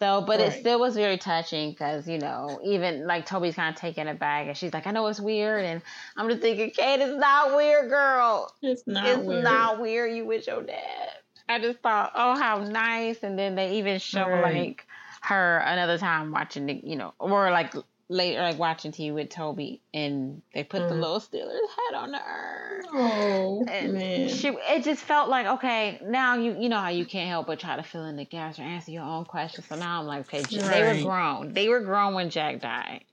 [0.00, 3.80] So, but it still was very touching because, you know, even like Toby's kind of
[3.80, 5.64] taking it back and she's like, I know it's weird.
[5.64, 5.82] And
[6.16, 8.54] I'm just thinking, Kate, it's not weird, girl.
[8.62, 9.42] it's not it's weird.
[9.42, 10.14] not weird.
[10.14, 11.08] You with your dad.
[11.48, 13.24] I just thought, oh, how nice.
[13.24, 14.54] And then they even show Right.
[14.58, 14.86] like
[15.22, 17.74] her another time watching the, you know, or like
[18.08, 21.00] later, like watching TV with Toby, and they put the Mhm.
[21.00, 22.82] little Steelers head on her.
[22.92, 24.28] Oh And man.
[24.28, 26.00] she, it just felt like okay.
[26.02, 28.58] Now you, you know how you can't help but try to fill in the gaps
[28.58, 29.66] or answer your own questions.
[29.66, 31.52] So now I'm like, okay, J- they were grown.
[31.52, 33.04] They were grown when Jack died.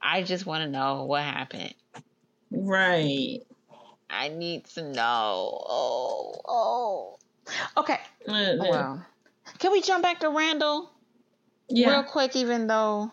[0.00, 1.74] I just want to know what happened.
[2.50, 3.40] Right.
[4.10, 5.62] I need to know.
[5.68, 7.18] Oh, oh.
[7.76, 7.98] Okay.
[8.26, 9.06] Uh, Well,
[9.58, 10.90] can we jump back to Randall
[11.68, 11.90] yeah.
[11.90, 12.36] real quick?
[12.36, 13.12] Even though,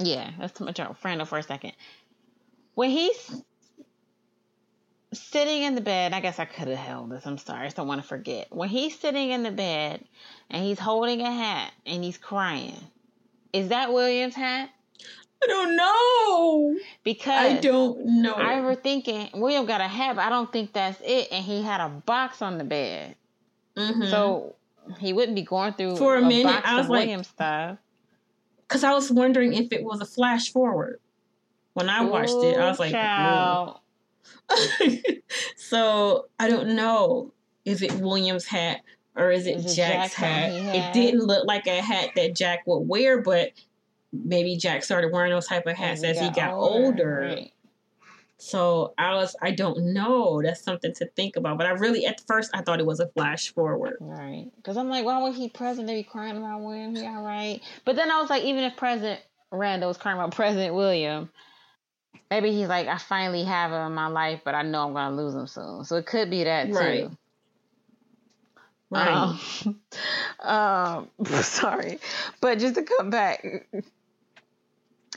[0.00, 1.72] yeah, let's jump Randall for a second.
[2.74, 3.42] When he's
[5.12, 7.26] sitting in the bed, I guess I could have held this.
[7.26, 8.48] I'm sorry, I just don't want to forget.
[8.54, 10.04] When he's sitting in the bed
[10.50, 12.76] and he's holding a hat and he's crying,
[13.52, 14.70] is that William's hat?
[15.42, 16.78] I don't know.
[17.02, 18.34] Because I don't know.
[18.34, 21.28] I were thinking William got a hat, but I don't think that's it.
[21.32, 23.16] And he had a box on the bed.
[23.76, 24.10] Mhm.
[24.10, 24.54] So
[24.98, 27.78] he wouldn't be going through For a minute, box I was like- William stuff.
[28.70, 31.00] Because I was wondering if it was a flash forward.
[31.74, 32.94] When I watched it, I was like.
[32.94, 33.74] "Ooh."
[35.56, 37.32] so I don't know.
[37.64, 38.82] Is it William's hat
[39.16, 40.52] or is it Is it Jack's Jack's hat?
[40.52, 43.52] It didn't look like a hat that Jack would wear, but
[44.12, 47.34] maybe Jack started wearing those type of hats as he got older.
[47.36, 47.52] Right.
[48.40, 50.40] So I was, I don't know.
[50.42, 51.58] That's something to think about.
[51.58, 53.98] But I really, at first, I thought it was a flash forward.
[54.00, 54.46] Right.
[54.56, 56.96] Because I'm like, why would he President be crying about William?
[56.96, 57.60] He all right.
[57.84, 59.20] But then I was like, even if President
[59.52, 61.28] Randall was crying about President William,
[62.30, 65.10] maybe he's like, I finally have him in my life, but I know I'm going
[65.10, 65.84] to lose him soon.
[65.84, 66.72] So it could be that too.
[66.72, 67.10] Right.
[68.88, 69.08] Right.
[69.08, 69.80] Um,
[71.20, 71.98] um, sorry.
[72.40, 73.44] But just to come back,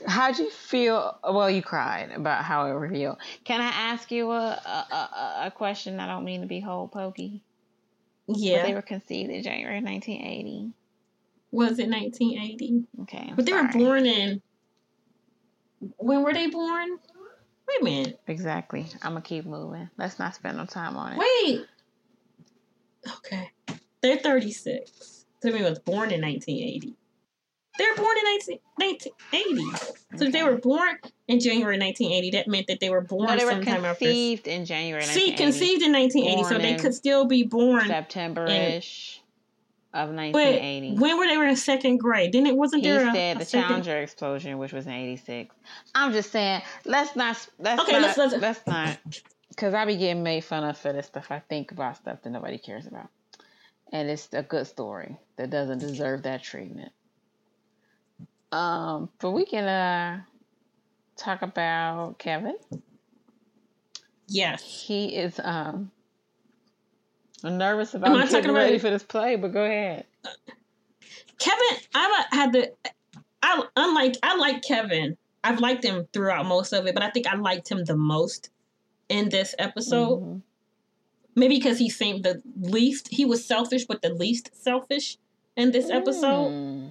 [0.08, 1.18] how'd you feel?
[1.24, 3.18] Well, you cried about how it revealed.
[3.44, 6.00] Can I ask you a, a, a, a question?
[6.00, 7.42] I don't mean to be whole pokey.
[8.28, 10.72] But they were conceived in January 1980.
[11.52, 12.84] Was it 1980?
[13.02, 13.28] Okay.
[13.30, 14.42] I'm But they were born in.
[15.98, 16.98] When were they born?
[17.68, 18.22] Wait a minute.
[18.28, 18.88] Exactly.
[19.02, 19.90] I'm going to keep moving.
[19.98, 21.20] Let's not spend no time on it.
[21.20, 21.66] Wait.
[23.18, 23.52] Okay.
[24.02, 25.26] They're 36.
[25.42, 26.96] So Timmy was born in 1980.
[27.78, 29.96] They were born in 19, 1980.
[30.18, 30.96] So if they were born
[31.28, 34.06] in January 1980, that meant that they were born No, they were sometime after.
[34.06, 35.44] conceived in January See, 1980.
[35.44, 37.88] conceived in 1980, so they could still be born.
[37.88, 39.22] September-ish
[39.94, 40.96] of But 1980.
[41.00, 42.32] when were they were in second grade?
[42.34, 43.10] Then it wasn't he there.
[43.10, 45.56] a- said a the second- Challenger explosion, which was in '86.
[45.96, 47.48] I'm just saying, let's not.
[47.58, 49.00] Let's Okay, not, let's- let's- let's not.
[49.50, 51.28] Because I be getting made fun of for this stuff.
[51.32, 53.10] I think about stuff that nobody cares about,
[53.92, 56.92] and it's a good story that doesn't deserve that treatment.
[58.54, 60.22] Um, but we can uh
[61.18, 62.56] talk about Kevin.
[64.28, 64.62] Yes.
[64.88, 65.92] He is um
[67.44, 70.06] nervous Am about I getting talking about- ready for this play, but go ahead.
[71.40, 72.72] Kevin, I had the.
[73.42, 75.18] I unlike I like Kevin.
[75.44, 78.50] I've liked him throughout most of it, but I think I liked him the most
[79.10, 80.22] in this episode.
[80.22, 80.42] Mhm.
[81.36, 83.10] Maybe because he seemed the least.
[83.10, 85.18] He was selfish, but the least selfish
[85.58, 86.52] in this episode.
[86.52, 86.83] Mm.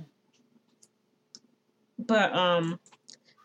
[2.07, 2.79] But um,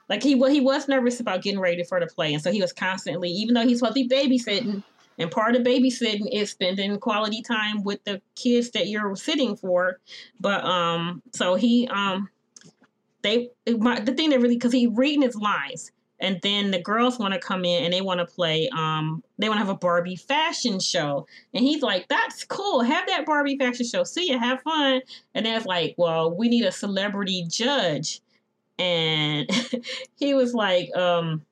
[0.10, 2.62] like he wa- he was nervous about getting ready for the play, and so he
[2.62, 4.84] was constantly, even though he's supposed to be babysitting,
[5.18, 10.00] and part of babysitting is spending quality time with the kids that you're sitting for.
[10.40, 12.30] But um, so he um,
[13.22, 15.92] they my, the thing that really because he reading his lines.
[16.20, 18.68] And then the girls want to come in and they want to play.
[18.76, 22.82] Um, they want to have a Barbie fashion show, and he's like, "That's cool.
[22.82, 24.04] Have that Barbie fashion show.
[24.04, 24.40] See you.
[24.40, 25.02] Have fun."
[25.36, 28.22] And then it's like, "Well, we need a celebrity judge."
[28.80, 29.50] And
[30.16, 31.44] he was like, um,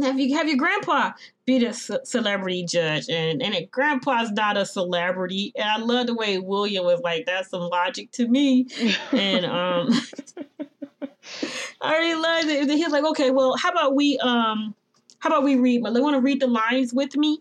[0.00, 1.12] "Have you have your grandpa
[1.44, 5.52] be the ce- celebrity judge?" And and it, grandpa's not a celebrity.
[5.56, 8.68] And I love the way William was like, "That's some logic to me."
[9.12, 9.92] And um,
[11.80, 12.62] I really loved it.
[12.62, 14.74] And he was like, "Okay, well, how about we um,
[15.18, 15.82] how about we read?
[15.82, 17.40] But they want to read the lines with me."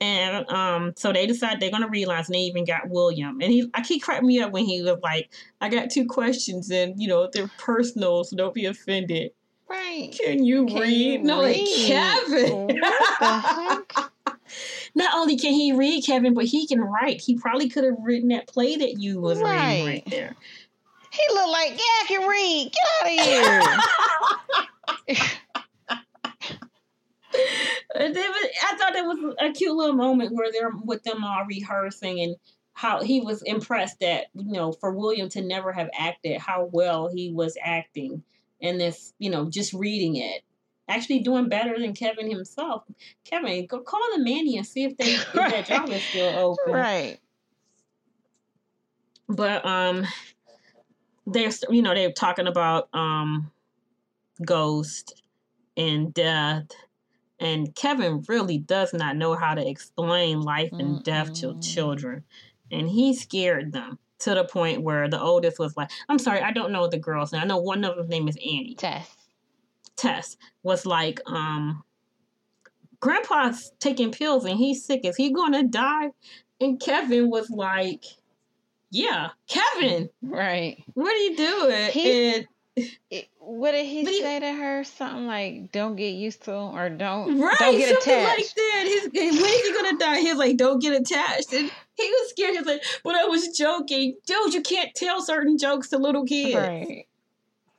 [0.00, 3.40] And um, so they decided they're gonna realize, and they even got William.
[3.40, 5.28] And he, I keep cracking me up when he was like,
[5.60, 9.32] "I got two questions, and you know they're personal, so don't be offended."
[9.68, 10.16] Right.
[10.18, 11.12] Can you Can read?
[11.20, 11.60] you no, like?
[11.86, 12.66] Kevin.
[12.68, 12.76] What
[13.20, 13.92] the heck?
[14.94, 17.20] Not only can he read, Kevin, but he can write.
[17.20, 19.84] He probably could have written that play that you was reading Right.
[19.84, 20.34] right there.
[21.12, 22.72] He looked like, yeah, I can read.
[22.72, 23.68] Get out
[25.08, 25.24] of here.
[27.94, 32.20] But I thought it was a cute little moment where they're with them all rehearsing
[32.20, 32.36] and
[32.74, 37.08] how he was impressed that you know for William to never have acted how well
[37.08, 38.22] he was acting
[38.62, 40.42] and this you know just reading it
[40.88, 42.82] actually doing better than Kevin himself.
[43.24, 46.72] Kevin, go call the Manny and see if they if that job is still open.
[46.72, 47.18] right.
[49.28, 50.06] But um,
[51.26, 53.50] they're you know they're talking about um,
[54.44, 55.22] ghost
[55.76, 56.68] and death,
[57.40, 62.24] and Kevin really does not know how to explain life and death to children,
[62.70, 66.50] and he scared them to the point where the oldest was like, "I'm sorry, I
[66.52, 67.40] don't know the girls now.
[67.40, 69.14] I know one of them's name is Annie." Tess.
[69.96, 71.82] Tess was like, um,
[73.00, 75.02] Grandpa's taking pills and he's sick.
[75.04, 76.10] Is he gonna die?
[76.60, 78.04] And Kevin was like,
[78.90, 80.82] Yeah, Kevin, Right.
[80.94, 81.90] what are you doing?
[81.92, 82.48] He- and
[83.10, 84.84] It, what did he he- say to her?
[84.84, 88.54] Something like, "Don't get used to him," or "Don't right, don't get something attached." like
[88.54, 88.84] that.
[88.86, 90.20] His, when is he gonna die?
[90.20, 91.52] He's like, Don't get attached.
[91.52, 92.52] And he was scared.
[92.52, 94.16] He was like, But I was joking.
[94.26, 96.56] Dude, you can't tell certain jokes to little kids.
[96.56, 97.06] Right.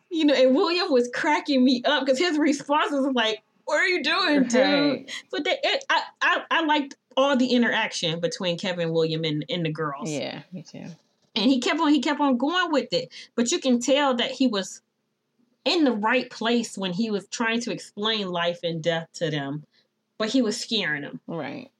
[0.09, 3.87] You know, and William was cracking me up because his response was like, What are
[3.87, 5.09] you doing, dude?
[5.31, 9.65] But they, it, I, I, I liked all the interaction between Kevin, William, and, and
[9.65, 10.09] the girls.
[10.09, 10.85] Yeah, me too.
[11.35, 13.09] And he kept on, he kept on going with it.
[13.35, 14.81] But you can tell that he was
[15.65, 19.65] in the right place when he was trying to explain life and death to them.
[20.17, 21.19] But he was scaring them.
[21.27, 21.71] Right.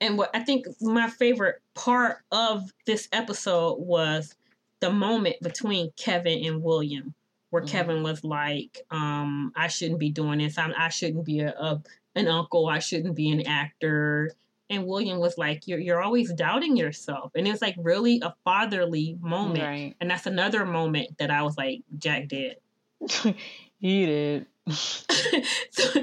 [0.00, 4.34] And what I think my favorite part of this episode was
[4.80, 7.14] the moment between Kevin and William,
[7.50, 7.68] where Mhm.
[7.68, 10.56] Kevin was like, um, "I shouldn't be doing this.
[10.56, 11.82] I'm, I shouldn't be a, a
[12.14, 12.66] an uncle.
[12.66, 14.32] I shouldn't be an actor."
[14.70, 18.34] And William was like, "You're you're always doubting yourself," and it was like really a
[18.44, 19.64] fatherly moment.
[19.64, 19.94] Right.
[20.00, 22.56] And that's another moment that I was like, Jack did.
[23.80, 24.46] you did.
[24.70, 26.00] so,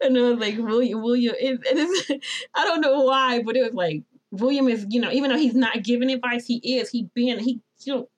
[0.00, 2.10] and I was like, William, William, it, it is,
[2.54, 5.54] I don't know why, but it was like, William is, you know, even though he's
[5.54, 8.08] not giving advice, he is, he being, he, you know,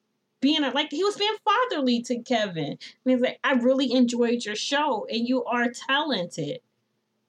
[0.40, 2.64] being like, he was being fatherly to Kevin.
[2.66, 6.60] And he's like, I really enjoyed your show and you are talented.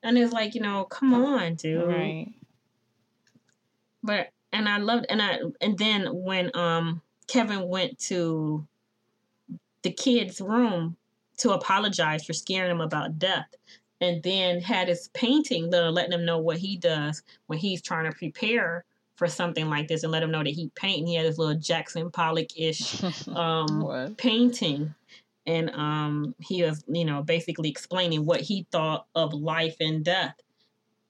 [0.06, 1.88] And it's like, you know, come on, dude.
[1.88, 2.28] Right.
[4.04, 8.66] But and I loved and I and then when um Kevin went to
[9.82, 10.96] the kid's room
[11.38, 13.48] to apologize for scaring him about death
[14.00, 18.10] and then had his painting that letting him know what he does when he's trying
[18.10, 18.86] to prepare
[19.16, 21.56] for something like this and let him know that he paint he had his little
[21.56, 24.94] Jackson Pollock ish um painting
[25.46, 30.36] and um he was you know basically explaining what he thought of life and death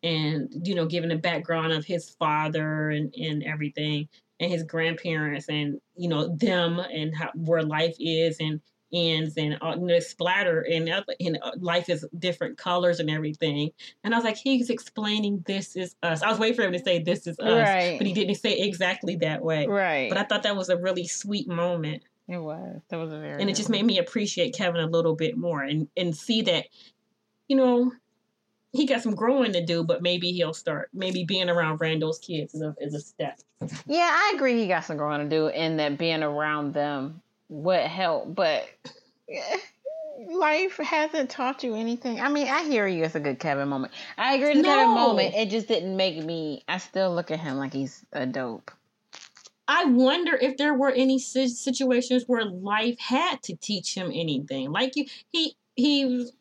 [0.04, 4.08] and you know giving the background of his father and and everything
[4.40, 8.62] and his grandparents and you know them and how where life is and
[8.94, 13.70] ends and uh, the splatter and uh, and uh, life is different colors and everything
[14.04, 16.80] and I was like he's explaining this is us I was waiting for him to
[16.80, 17.96] say this is us Right.
[17.98, 20.08] but he didn't say exactly that way Right.
[20.08, 22.82] but I thought that was a really sweet moment it was.
[22.90, 23.42] That was a very.
[23.42, 23.80] and it just one.
[23.80, 26.66] made me appreciate Kevin a little bit more and and see that
[27.48, 27.92] you know
[28.72, 32.54] he got some growing to do but maybe he'll start maybe being around Randall's kids
[32.54, 33.40] is a, is a step
[33.88, 34.60] Yeah, I agree.
[34.60, 38.36] He got some growing to do, and that being around them would help.
[38.36, 38.68] But
[39.30, 39.58] eh,
[40.28, 42.20] life hasn't taught you anything.
[42.20, 43.04] I mean, I hear you.
[43.06, 43.94] It's a good Kevin moment.
[44.18, 44.50] I agree.
[44.52, 44.96] It's a Kevin No.
[44.96, 45.36] moment.
[45.36, 46.64] It just didn't make me.
[46.68, 48.72] I still look at him like he's a dope.
[49.68, 54.72] I wonder if there were any situations where life had to teach him anything.
[54.72, 56.32] Like you he he's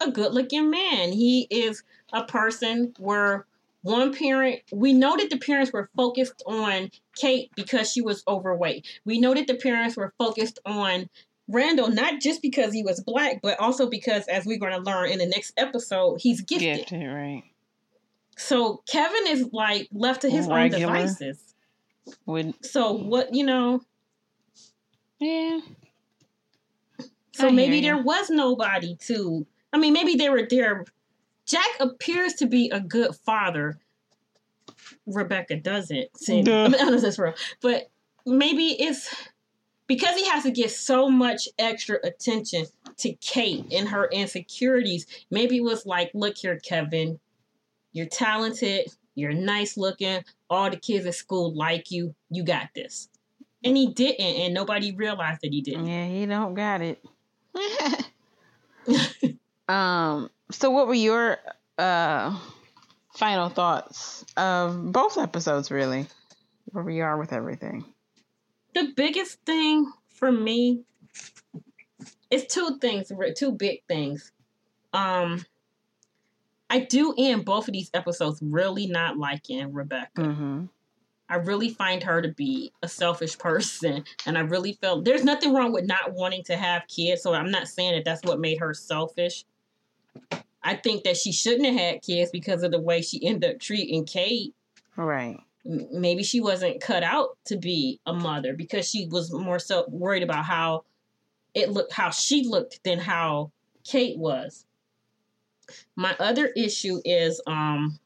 [0.00, 1.12] a good looking man.
[1.12, 1.82] He is
[2.12, 3.46] a person where
[3.82, 8.86] one parent we know that the parents were focused on Kate because she was overweight.
[9.04, 11.08] We know that the parents were focused on
[11.48, 15.10] Randall not just because he was black but also because as we're going to learn
[15.10, 16.78] in the next episode he's gifted.
[16.78, 17.42] Gifted, right?
[18.36, 20.86] so Kevin is like left to his Regular.
[20.86, 21.43] own devices
[22.26, 23.80] Would so what you know
[25.20, 25.60] yeah.
[27.32, 29.46] So I maybe there was nobody to.
[29.72, 30.84] I mean, maybe they were there.
[31.46, 33.78] Jack appears to be a good father.
[35.06, 36.48] Rebecca doesn't seem.
[36.48, 37.90] I mean, know that's real, but
[38.24, 39.14] maybe it's
[39.86, 42.66] because he has to give so much extra attention
[42.98, 45.06] to Kate and her insecurities.
[45.30, 47.18] Maybe it was like, look here, Kevin,
[47.92, 53.08] you're talented, you're nice looking, all the kids at school like you, you got this.
[53.64, 55.86] And he didn't, and nobody realized that he didn't.
[55.86, 57.02] Yeah, he don't got it.
[59.68, 60.30] um.
[60.50, 61.38] So, what were your
[61.78, 62.38] uh
[63.14, 65.70] final thoughts of both episodes?
[65.70, 66.06] Really,
[66.66, 67.84] where we are with everything.
[68.74, 70.84] the biggest thing for me
[72.30, 74.32] it's two things, two big things.
[74.92, 75.44] Um,
[76.74, 80.20] I do end both of these episodes really not liking Rebecca.
[80.20, 80.64] Mm-hmm.
[81.28, 85.54] I really find her to be a selfish person, and I really felt there's nothing
[85.54, 87.22] wrong with not wanting to have kids.
[87.22, 89.44] So I'm not saying that that's what made her selfish.
[90.64, 93.60] I think that she shouldn't have had kids because of the way she ended up
[93.60, 94.52] treating Kate.
[94.96, 95.38] Right.
[95.64, 100.24] Maybe she wasn't cut out to be a mother because she was more so worried
[100.24, 100.86] about how
[101.54, 103.52] it looked, how she looked, than how
[103.84, 104.66] Kate was.
[105.96, 107.98] My other issue is, um,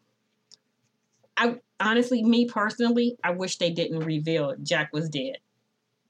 [1.37, 5.39] I honestly, me personally, I wish they didn't reveal Jack was dead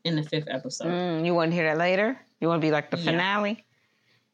[0.04, 0.88] in the fifth episode.
[0.88, 2.18] Mm, you want to hear that later?
[2.40, 3.04] You want to be like the Yeah.
[3.04, 3.64] finale?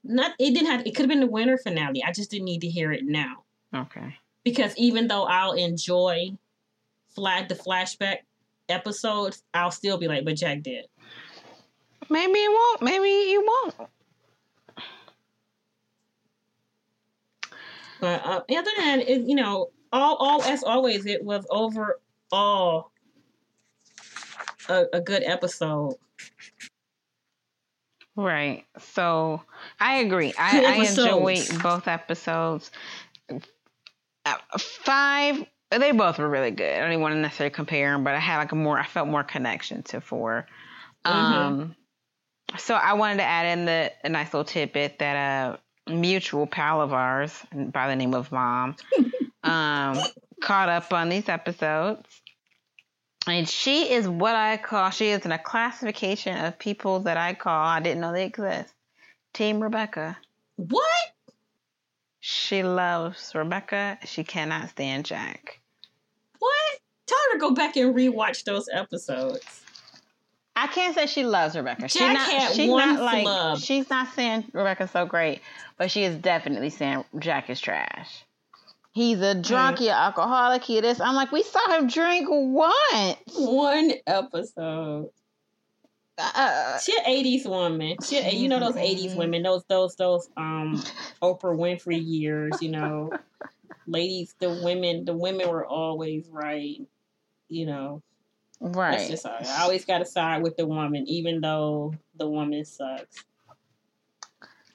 [0.05, 0.87] Not, it didn't have.
[0.87, 2.03] It could have been the winter finale.
[2.05, 3.45] I just didn't need to hear it now.
[3.75, 4.17] Okay.
[4.45, 6.37] because even though I'll enjoy
[7.09, 8.19] flag the flashback
[8.69, 10.85] episodes, I'll still be like, but Jack did.
[12.11, 12.83] Maybe it won't.
[12.83, 13.91] Maybe you won't.
[18.05, 22.91] But uh, other than it, you know, all all as always, it was overall
[24.69, 25.95] a, a good episode.
[28.15, 28.67] Right.
[28.79, 29.41] So
[29.81, 30.35] I agree.
[30.39, 32.71] I, I enjoyed both episodes.
[33.31, 36.75] Uh, five, they both were really good.
[36.75, 38.85] I don't even want to necessarily compare them, but I had like a more, I
[38.85, 40.47] felt more connection to 4
[41.07, 41.75] Um,
[42.59, 45.59] so I wanted to add in the a nice little tidbit that a
[45.89, 48.77] mutual pal of ours by the name of Mom
[49.43, 49.99] um,
[50.43, 52.23] caught up on these episodes.
[53.27, 57.35] And she is what I call, she is in a classification of people that I
[57.35, 58.75] call, I didn't know they exist.
[59.33, 60.19] Team Rebecca.
[60.57, 60.87] What?
[62.21, 63.99] She loves Rebecca.
[64.05, 65.61] She cannot stand Jack.
[66.39, 66.79] What?
[67.07, 69.64] Tell her to go back and rewatch those episodes.
[70.57, 71.89] I can't say she loves Rebecca.
[71.89, 73.59] she's not, she's not like flub.
[73.59, 75.41] she's not saying Rebecca's so great,
[75.77, 78.25] but she is definitely saying Jack is trash.
[78.93, 81.01] He's a drunk, he an alcoholic, he this.
[81.01, 83.17] I'm like, we saw him drink once.
[83.35, 85.11] One episode.
[86.17, 87.97] Uh, She an eighties woman.
[88.05, 90.81] She, you know those eighties women, those those those um
[91.21, 92.63] Oprah Winfrey years.
[92.63, 93.11] You know,
[93.89, 96.77] ladies, the women, the women were always right.
[97.49, 98.03] You know,
[98.61, 99.11] that's right.
[99.11, 103.25] just how- I always got to side with the woman, even though the woman sucks.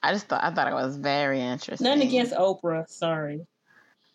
[0.02, 1.84] I just thought I thought it was very interesting.
[1.84, 2.88] Nothing against Oprah.
[2.88, 3.46] Sorry.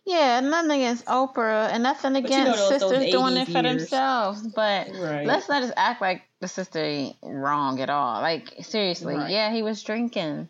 [0.07, 3.51] Yeah, nothing against Oprah and nothing you know against those- those sisters doing it 80s
[3.53, 3.78] for years.
[3.82, 4.41] themselves.
[4.47, 5.26] But Right.
[5.26, 8.22] let's not just act like the sister ain't wrong at all.
[8.22, 9.30] Like seriously, Right.
[9.32, 10.49] yeah, he was drinking.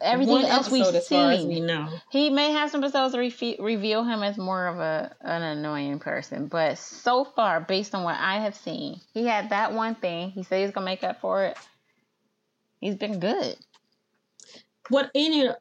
[0.00, 1.88] Everything One else we've as far as we know.
[2.10, 6.46] he may have some episodes refe- reveal him as more of a an annoying person,
[6.46, 10.30] but so far, based on what I have seen, he had that one thing.
[10.30, 11.58] He said he's gonna make up for it.
[12.80, 13.56] He's been good.
[14.88, 15.56] what it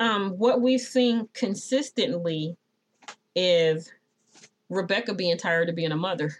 [0.00, 2.56] um what we've seen consistently
[3.34, 3.92] is
[4.68, 6.34] Rebecca being tired of being a mother.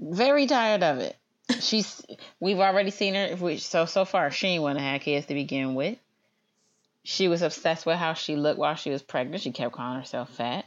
[0.00, 1.16] Very tired of it.
[1.60, 2.02] She's.
[2.40, 3.36] We've already seen her.
[3.36, 5.98] we- So so far, she ain't want to have kids to begin with.
[7.08, 9.40] She was obsessed with how she looked while she was pregnant.
[9.40, 10.64] She kept calling herself fat.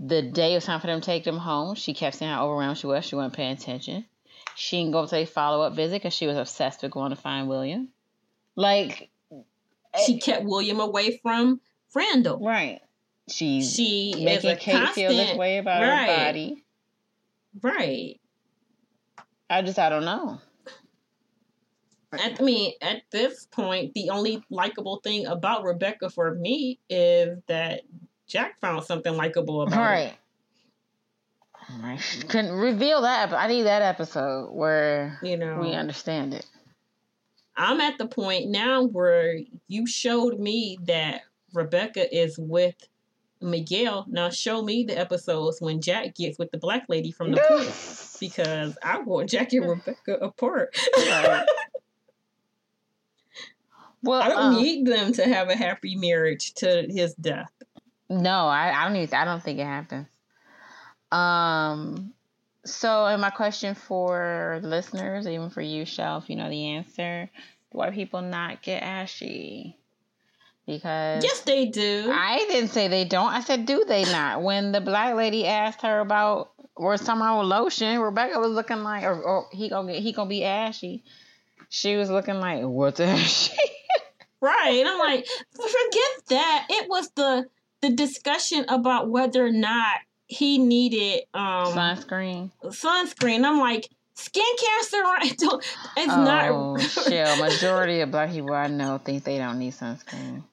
[0.00, 2.46] The day it was time for them to take them home, she kept saying how
[2.46, 3.04] overwhelmed she was.
[3.04, 4.06] She wasn't paying attention.
[4.56, 7.16] She didn't go to a follow up visit because she was obsessed with going to
[7.16, 7.90] find William.
[8.56, 11.60] Like, eh, She kept William away from
[11.94, 12.38] Randall.
[12.42, 12.80] right.
[13.28, 16.08] She's She making Kate feel this way about right.
[16.08, 16.64] her body.
[17.60, 18.20] Right.
[19.50, 20.40] I just, I don't know.
[22.12, 27.38] At, I mean, at this point, the only likable thing about Rebecca for me is
[27.46, 27.82] that
[28.26, 29.80] Jack found something likable about her.
[29.80, 30.14] Right.
[31.80, 32.24] Right.
[32.28, 33.32] Couldn't reveal that.
[33.32, 36.46] I need that episode where You know, we understand it.
[37.56, 39.38] I'm at the point now where
[39.68, 42.74] you showed me that Rebecca is with
[43.40, 44.06] Miguel.
[44.08, 47.66] Now show me the episodes when Jack gets with the black lady from the pool
[48.20, 50.76] because I want Jack and Rebecca apart.
[54.02, 57.52] Well, I don't um, need them to have a happy marriage to his death.
[58.08, 59.14] no, I, I don't need.
[59.14, 60.08] I don't think it happens.
[61.10, 62.12] Um.
[62.64, 67.28] So, and my question for listeners, even for you, Shell, if you know the answer,
[67.72, 69.76] why people not get ashy?
[70.64, 72.08] Because Yes, they do.
[72.12, 73.32] I didn't say they don't.
[73.32, 74.42] I said, do they not?
[74.42, 79.20] When the black lady asked her about or somehow lotion, Rebecca was looking like, or,
[79.20, 81.04] or he gonna get, he gonna be ashy.
[81.68, 83.56] She was looking like, what's ashy?
[84.42, 84.82] Right.
[84.84, 86.66] I'm like, forget that.
[86.68, 87.48] It was the
[87.80, 92.50] the discussion about whether or not he needed um Sunscreen.
[92.64, 93.44] sunscreen.
[93.44, 95.36] I'm like, Skin cancer right?
[95.38, 95.64] Don't,
[95.96, 96.50] it's not.
[96.50, 97.36] oh, chill.
[97.36, 100.42] Majority of black people I know think they don't need sunscreen.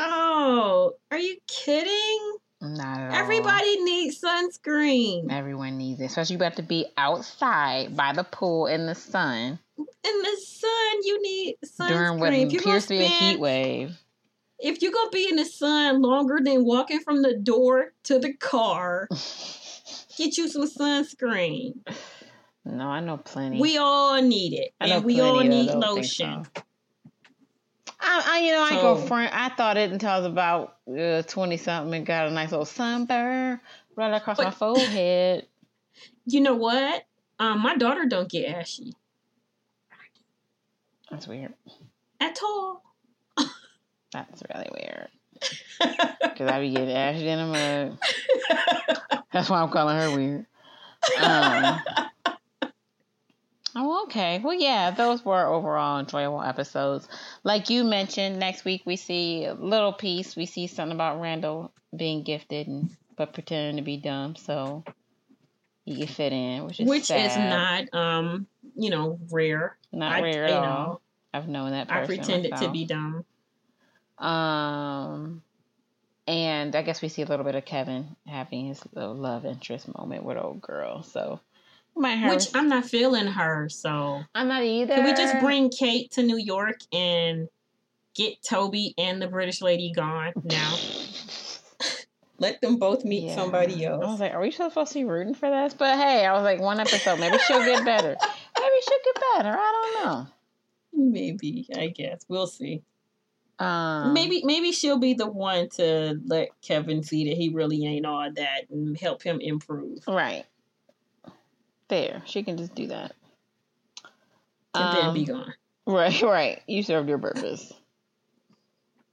[0.00, 2.36] Oh, are you kidding?
[2.60, 3.16] Not at all.
[3.16, 5.30] Everybody needs sunscreen.
[5.30, 6.06] Everyone needs it.
[6.06, 11.02] Especially you have to be outside by the pool in the sun In the sun,
[11.04, 11.88] you need sunscreen.
[11.88, 13.98] during what If you're gonna appears to be a heat wave.
[14.58, 18.32] If you're gonna be in the sun longer than walking from the door to the
[18.34, 19.08] car,
[20.16, 21.74] get you some sunscreen.
[22.64, 23.60] No, I know plenty.
[23.60, 26.44] We all need it, I know and we all need lotion.
[26.44, 26.62] so.
[28.00, 29.34] I, I, you know, I go front.
[29.34, 30.76] I thought it until I was about
[31.28, 33.60] twenty something and got a nice little sunburn
[33.96, 35.46] right across my forehead.
[36.26, 37.04] You know what?
[37.40, 38.94] Um, my daughter don't get ashy
[41.10, 41.54] That's weird.
[42.20, 42.82] at all.
[44.12, 45.08] That's really weird.
[46.36, 49.22] Cause I be getting ashy in the mud.
[49.32, 50.46] That's why I'm calling her weird.
[51.20, 51.80] Um,
[53.78, 54.40] oh, okay.
[54.42, 57.08] Well, yeah, those were overall enjoyable episodes.
[57.44, 60.34] Like you mentioned, next week we see a little piece.
[60.36, 64.84] We see something about Randall being gifted and but pretending to be dumb, so
[65.84, 69.76] he can fit in, which is Which is not, um, you know, rare.
[69.92, 70.62] not I, rare at you all.
[70.62, 71.00] know,
[71.34, 72.02] I've known that person.
[72.02, 73.24] I pretended to be dumb.
[74.18, 75.42] Um,
[76.26, 79.92] and I guess we see a little bit of Kevin having his little love interest
[79.96, 81.02] moment with old girl.
[81.02, 81.40] So.
[81.98, 84.94] Which I'm not feeling her, so I'm not either.
[84.94, 87.48] can we just bring Kate to New York and
[88.14, 90.76] get Toby and the British lady gone now?
[92.40, 93.34] Let them both meet Yeah.
[93.34, 94.04] somebody else.
[94.04, 95.74] I was like, are we supposed to be rooting for this?
[95.74, 98.16] But hey, I was like, one episode, maybe she'll get better.
[98.60, 99.56] Maybe she'll get better.
[99.58, 100.26] I don't know.
[100.92, 102.24] Maybe, I guess.
[102.28, 102.82] We'll see.
[103.60, 108.06] Um, maybe maybe she'll be the one to let Kevin see that he really ain't
[108.06, 109.98] all that and help him improve.
[110.06, 110.44] right
[111.88, 112.22] there.
[112.26, 113.14] She can just do that.
[114.74, 115.54] And then be Um, gone.
[115.86, 116.60] Right, right.
[116.66, 117.72] You served your purpose.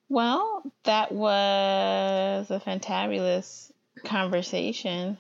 [0.10, 3.72] Well, that was a fantabulous
[4.04, 5.18] conversation.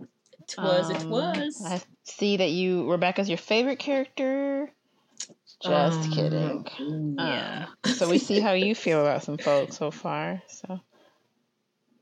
[0.00, 1.62] It was, it Um, was.
[1.64, 4.70] I see that you Rebecca's your favorite character.
[5.62, 7.16] Just Um, kidding.
[7.18, 7.66] Yeah.
[7.84, 10.42] Um, so we see how you feel about some folks so far.
[10.48, 10.80] So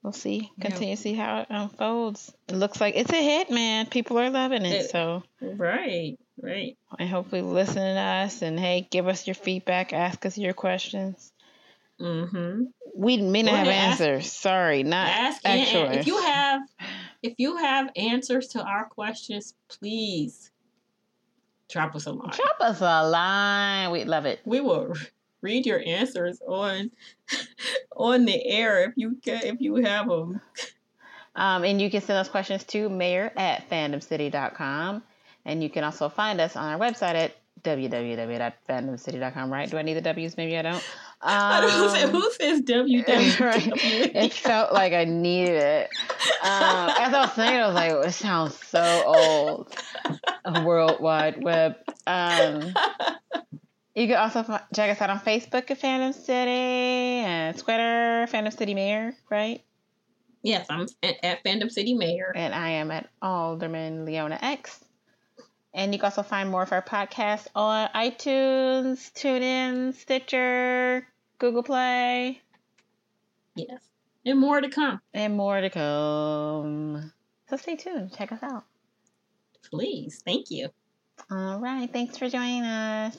[0.03, 0.51] we'll see.
[0.57, 0.69] Yeah.
[0.69, 2.33] Continue to see how it unfolds.
[2.49, 3.87] It looks like it's a hit, man.
[3.87, 4.85] People are loving it.
[4.85, 6.77] It- so right, right.
[6.99, 11.33] and hopefully listen to us and hey, give us your feedback, ask us your questions.
[12.01, 12.65] Mm-hmm.
[12.95, 14.31] We may not have ask- answers.
[14.33, 15.85] Sorry, not Ask and, actual.
[15.87, 16.61] and if you have
[17.23, 20.51] if you have answers to our questions, please
[21.69, 22.31] drop us a line.
[22.31, 23.91] drop us a line.
[23.91, 24.41] We'd love it.
[24.45, 24.95] We will
[25.43, 26.91] read your answers on
[27.97, 30.41] on the air if you can if you have them.
[31.35, 35.03] Um, and you can send us questions to mayor at fandomcity.com.
[35.45, 39.71] And you can also find us on our website at www.fandomcity.com, right?
[39.71, 40.37] Do I need the W's?
[40.37, 40.85] Maybe I don't.
[41.23, 42.63] who, says, Um, who says
[43.41, 43.73] right.
[44.15, 45.91] It felt like I needed it.
[46.43, 49.75] Um, as I was saying, I was like, it sounds so old.
[50.65, 51.77] World Wide Web.
[52.07, 52.73] Um,
[53.99, 54.43] you can also
[54.75, 59.63] check us out on Facebook at Fandom City and Twitter, Fandom City Mayor, right?
[60.43, 62.33] yes, I'm at, at Fandom City Mayor.
[62.35, 64.83] And I am at Alderman Leona X.
[65.75, 71.07] And you can also find more of our podcasts on iTunes, TuneIn, Stitcher,
[71.39, 72.41] Google Play,
[73.57, 73.83] Yes,
[74.25, 75.01] and more to come.
[75.13, 77.13] and more to come.
[77.51, 78.15] So stay tuned.
[78.17, 78.65] Check us out.
[79.71, 80.69] Please, thank you.
[81.31, 81.93] All right.
[81.93, 83.19] Thanks for joining us.